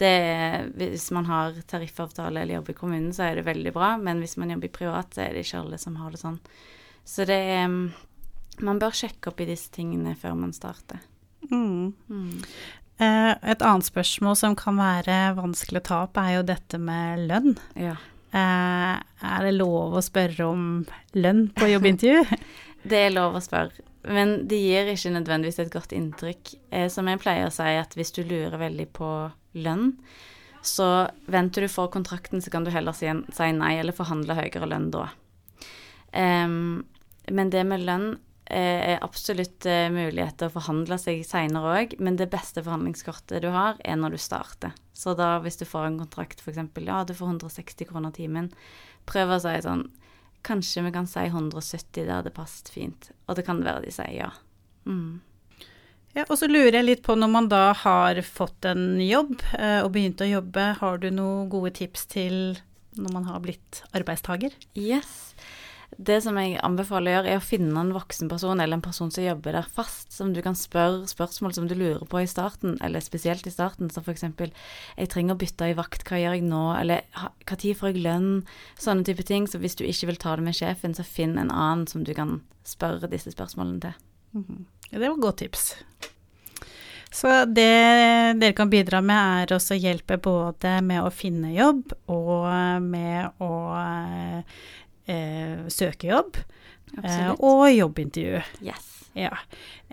Er, 0.03 0.65
hvis 0.73 1.11
man 1.15 1.27
har 1.29 1.59
tariffavtale 1.69 2.41
eller 2.41 2.57
jobber 2.57 2.73
i 2.73 2.79
kommunen, 2.79 3.11
så 3.13 3.27
er 3.27 3.37
det 3.37 3.45
veldig 3.47 3.71
bra, 3.75 3.93
men 4.01 4.19
hvis 4.23 4.35
man 4.41 4.49
jobber 4.51 4.67
i 4.67 4.77
privat, 4.79 5.13
så 5.13 5.23
er 5.23 5.35
det 5.35 5.45
ikke 5.45 5.61
alle 5.61 5.79
som 5.79 5.99
har 6.01 6.11
det 6.11 6.19
sånn. 6.23 6.39
Så 7.05 7.27
det 7.29 7.37
er 7.37 7.67
mm, 7.67 7.85
Man 8.61 8.77
bør 8.77 8.93
sjekke 8.93 9.31
opp 9.31 9.39
i 9.41 9.47
disse 9.49 9.71
tingene 9.73 10.11
før 10.13 10.35
man 10.37 10.51
starter. 10.53 10.99
Mm. 11.51 11.93
Mm. 12.09 12.43
Eh, 13.01 13.31
et 13.51 13.63
annet 13.65 13.87
spørsmål 13.87 14.37
som 14.39 14.57
kan 14.57 14.77
være 14.79 15.35
vanskelig 15.37 15.81
å 15.81 15.87
ta 15.87 16.01
opp, 16.07 16.19
er 16.21 16.37
jo 16.37 16.43
dette 16.47 16.79
med 16.81 17.25
lønn. 17.29 17.55
Ja. 17.79 17.95
Eh, 18.33 18.97
er 18.99 19.47
det 19.47 19.55
lov 19.55 19.97
å 19.97 20.03
spørre 20.03 20.49
om 20.49 20.67
lønn 21.17 21.47
på 21.57 21.69
jobbintervju? 21.73 22.39
Det 22.89 22.99
er 23.05 23.13
lov 23.15 23.37
å 23.39 23.41
spørre, 23.43 23.85
men 24.11 24.41
det 24.51 24.57
gir 24.59 24.89
ikke 24.91 25.13
nødvendigvis 25.13 25.61
et 25.63 25.71
godt 25.71 25.93
inntrykk. 25.95 26.55
Eh, 26.75 26.89
som 26.91 27.07
jeg 27.07 27.21
pleier 27.23 27.47
å 27.47 27.53
si, 27.53 27.69
at 27.79 27.95
hvis 27.95 28.11
du 28.11 28.25
lurer 28.27 28.59
veldig 28.59 28.89
på 28.91 29.09
lønn, 29.63 29.93
så 30.63 31.07
venter 31.31 31.63
du 31.65 31.71
for 31.71 31.91
kontrakten, 31.91 32.41
så 32.43 32.51
kan 32.51 32.67
du 32.67 32.71
heller 32.71 32.95
si, 32.95 33.07
nei 33.07 33.73
eller 33.79 33.95
forhandle 33.95 34.35
høyere 34.37 34.67
lønn 34.71 34.89
da. 34.93 35.09
Um, 36.13 36.83
men 37.31 37.49
det 37.51 37.63
med 37.67 37.83
lønn 37.87 38.13
er 38.45 39.03
absolutt 39.03 39.65
eh, 39.69 39.87
mulighet 39.93 40.37
til 40.39 40.49
å 40.49 40.53
forhandle 40.53 40.97
seg 40.99 41.23
seinere 41.27 41.75
òg, 41.79 41.97
men 42.03 42.17
det 42.19 42.29
beste 42.33 42.63
forhandlingskortet 42.63 43.43
du 43.43 43.49
har, 43.53 43.79
er 43.83 43.99
når 43.99 44.17
du 44.17 44.21
starter. 44.21 44.73
Så 44.93 45.15
da 45.17 45.37
hvis 45.43 45.59
du 45.61 45.65
får 45.65 45.87
en 45.87 45.99
kontrakt 46.03 46.43
f.eks. 46.43 46.59
ja, 46.83 47.03
du 47.07 47.13
får 47.15 47.35
160 47.37 47.89
kroner 47.89 48.11
timen, 48.15 48.51
prøv 49.09 49.35
å 49.35 49.43
si 49.43 49.57
sånn 49.65 49.89
Kanskje 50.43 50.81
vi 50.83 50.89
kan 50.91 51.05
si 51.07 51.21
170, 51.23 52.03
det 52.03 52.11
hadde 52.11 52.31
passet 52.35 52.67
fint. 52.67 53.05
Og 53.31 53.37
det 53.37 53.45
kan 53.47 53.61
være 53.63 53.85
de 53.85 53.93
sier 53.95 54.11
ja. 54.11 54.25
Mm. 54.83 55.21
Ja, 56.13 56.25
og 56.27 56.35
så 56.35 56.49
lurer 56.49 56.75
jeg 56.75 56.85
litt 56.85 57.03
på 57.05 57.15
når 57.15 57.31
man 57.31 57.47
da 57.47 57.61
har 57.79 58.19
fått 58.27 58.67
en 58.67 58.99
jobb 58.99 59.37
eh, 59.55 59.79
og 59.79 59.93
begynt 59.95 60.19
å 60.21 60.27
jobbe, 60.27 60.65
har 60.81 60.99
du 60.99 61.07
noen 61.15 61.47
gode 61.49 61.71
tips 61.79 62.05
til 62.11 62.35
når 62.99 63.15
man 63.15 63.29
har 63.31 63.39
blitt 63.41 63.81
arbeidstaker? 63.97 64.53
Yes. 64.77 65.33
Det 65.97 66.19
som 66.25 66.37
jeg 66.39 66.57
anbefaler 66.65 67.11
å 67.11 67.15
gjøre, 67.17 67.31
er 67.33 67.41
å 67.41 67.45
finne 67.45 67.79
en 67.79 67.93
voksen 67.95 68.29
person 68.31 68.59
eller 68.59 68.77
en 68.77 68.85
person 68.85 69.11
som 69.13 69.25
jobber 69.25 69.57
der 69.57 69.67
fast, 69.75 70.11
som 70.15 70.31
du 70.33 70.41
kan 70.45 70.57
spørre 70.57 71.07
spørsmål 71.09 71.53
som 71.57 71.67
du 71.69 71.75
lurer 71.77 72.03
på 72.09 72.21
i 72.23 72.29
starten, 72.29 72.77
eller 72.83 73.03
spesielt 73.03 73.47
i 73.47 73.53
starten, 73.53 73.91
som 73.93 74.05
f.eks.: 74.05 74.25
Jeg 74.97 75.11
trenger 75.13 75.35
å 75.35 75.41
bytte 75.41 75.69
i 75.69 75.77
vakt, 75.77 76.05
hva 76.07 76.21
gjør 76.21 76.37
jeg 76.37 76.47
nå? 76.47 76.63
Eller 76.79 77.03
når 77.13 77.75
får 77.79 77.91
jeg 77.91 78.03
lønn? 78.03 78.43
Sånne 78.79 79.03
type 79.03 79.23
ting. 79.23 79.47
Så 79.47 79.59
hvis 79.59 79.75
du 79.75 79.85
ikke 79.85 80.07
vil 80.11 80.21
ta 80.21 80.35
det 80.35 80.43
med 80.43 80.55
sjefen, 80.55 80.95
så 80.95 81.03
finn 81.03 81.37
en 81.37 81.51
annen 81.51 81.87
som 81.87 82.03
du 82.03 82.13
kan 82.13 82.41
spørre 82.63 83.11
disse 83.11 83.31
spørsmålene 83.31 83.79
til. 83.81 83.93
Mm 84.33 84.45
-hmm. 84.47 84.65
Det 84.91 84.99
var 84.99 85.13
et 85.13 85.21
godt 85.21 85.37
tips. 85.37 85.75
Så 87.13 87.45
det 87.45 88.39
dere 88.41 88.53
kan 88.53 88.69
bidra 88.69 89.01
med, 89.01 89.43
er 89.51 89.55
også 89.55 89.77
hjelpe 89.77 90.17
både 90.17 90.81
med 90.81 91.03
å 91.03 91.11
finne 91.13 91.53
jobb 91.53 91.93
og 92.07 92.81
med 92.81 93.43
å 93.43 93.51
eh, 95.05 95.63
søkejobb. 95.67 96.41
Eh, 97.03 97.31
og 97.39 97.67
jobbintervju. 97.71 98.41
Yes. 98.65 98.89
Ja. 99.13 99.37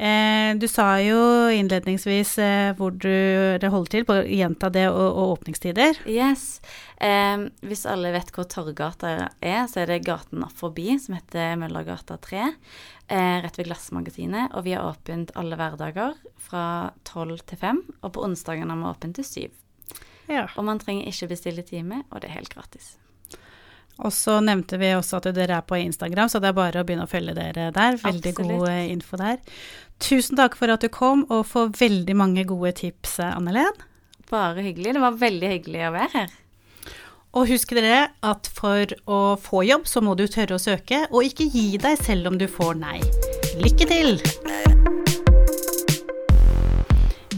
Eh, 0.01 0.57
du 0.57 0.65
sa 0.69 0.95
jo 1.05 1.49
innledningsvis 1.53 2.39
eh, 2.41 2.71
hvor 2.77 2.95
du 2.97 3.11
det 3.61 3.69
holder 3.69 3.93
til, 3.93 4.07
på 4.09 4.17
gjenta 4.25 4.71
det, 4.73 4.87
og, 4.89 5.09
og 5.11 5.35
åpningstider. 5.37 6.01
Yes. 6.09 6.63
Hvis 7.65 7.87
alle 7.89 8.13
vet 8.13 8.33
hvor 8.37 8.45
Torggata 8.49 9.13
er, 9.41 9.63
så 9.69 9.83
er 9.83 9.93
det 9.93 10.03
gaten 10.05 10.45
forbi, 10.57 10.99
som 11.01 11.17
heter 11.17 11.55
Møllergata 11.61 12.19
3. 12.21 12.49
Eh, 13.11 13.37
rett 13.43 13.59
ved 13.59 13.67
Glassmagasinet. 13.67 14.53
Og 14.55 14.65
vi 14.69 14.77
har 14.77 14.89
åpent 14.89 15.33
alle 15.37 15.57
hverdager 15.59 16.17
fra 16.41 16.65
12 17.09 17.41
til 17.51 17.61
5. 17.61 17.83
Og 18.01 18.13
på 18.15 18.25
onsdagene 18.25 18.73
har 18.73 18.81
vi 18.81 18.91
åpent 18.93 19.21
til 19.21 19.29
7. 19.29 20.01
Ja. 20.31 20.47
Og 20.55 20.65
man 20.69 20.79
trenger 20.79 21.09
ikke 21.11 21.33
bestille 21.33 21.65
time, 21.67 22.05
og 22.11 22.23
det 22.23 22.31
er 22.31 22.39
helt 22.39 22.53
gratis. 22.55 22.95
Og 24.01 24.13
så 24.17 24.39
nevnte 24.45 24.79
vi 24.81 24.95
også 24.97 25.19
at 25.19 25.29
dere 25.37 25.59
er 25.59 25.67
på 25.67 25.77
Instagram, 25.77 26.31
så 26.33 26.41
det 26.41 26.51
er 26.51 26.57
bare 26.57 26.81
å 26.81 26.87
begynne 26.89 27.05
å 27.05 27.11
følge 27.11 27.35
dere 27.37 27.69
der. 27.75 27.99
Veldig 28.01 28.33
Absolutt. 28.33 28.59
god 28.59 28.93
info 28.95 29.21
der. 29.21 29.41
Tusen 30.01 30.39
takk 30.41 30.57
for 30.57 30.73
at 30.73 30.85
du 30.85 30.89
kom, 30.93 31.27
og 31.29 31.45
for 31.51 31.73
veldig 31.77 32.17
mange 32.17 32.47
gode 32.49 32.73
tips, 32.81 33.19
Anne-Len. 33.27 33.85
Bare 34.31 34.65
hyggelig. 34.65 34.95
Det 34.97 35.03
var 35.03 35.19
veldig 35.21 35.51
hyggelig 35.57 35.83
å 35.89 35.93
være 35.99 36.15
her. 36.15 36.39
Og 37.37 37.47
husk 37.53 37.77
dere 37.77 38.09
at 38.27 38.49
for 38.51 38.95
å 39.07 39.21
få 39.39 39.63
jobb, 39.69 39.87
så 39.87 40.03
må 40.03 40.17
du 40.19 40.27
tørre 40.27 40.57
å 40.57 40.63
søke, 40.63 41.05
og 41.11 41.27
ikke 41.29 41.51
gi 41.53 41.69
deg 41.83 42.01
selv 42.01 42.33
om 42.33 42.41
du 42.41 42.49
får 42.51 42.81
nei. 42.81 42.99
Lykke 43.61 43.91
til! 43.93 44.90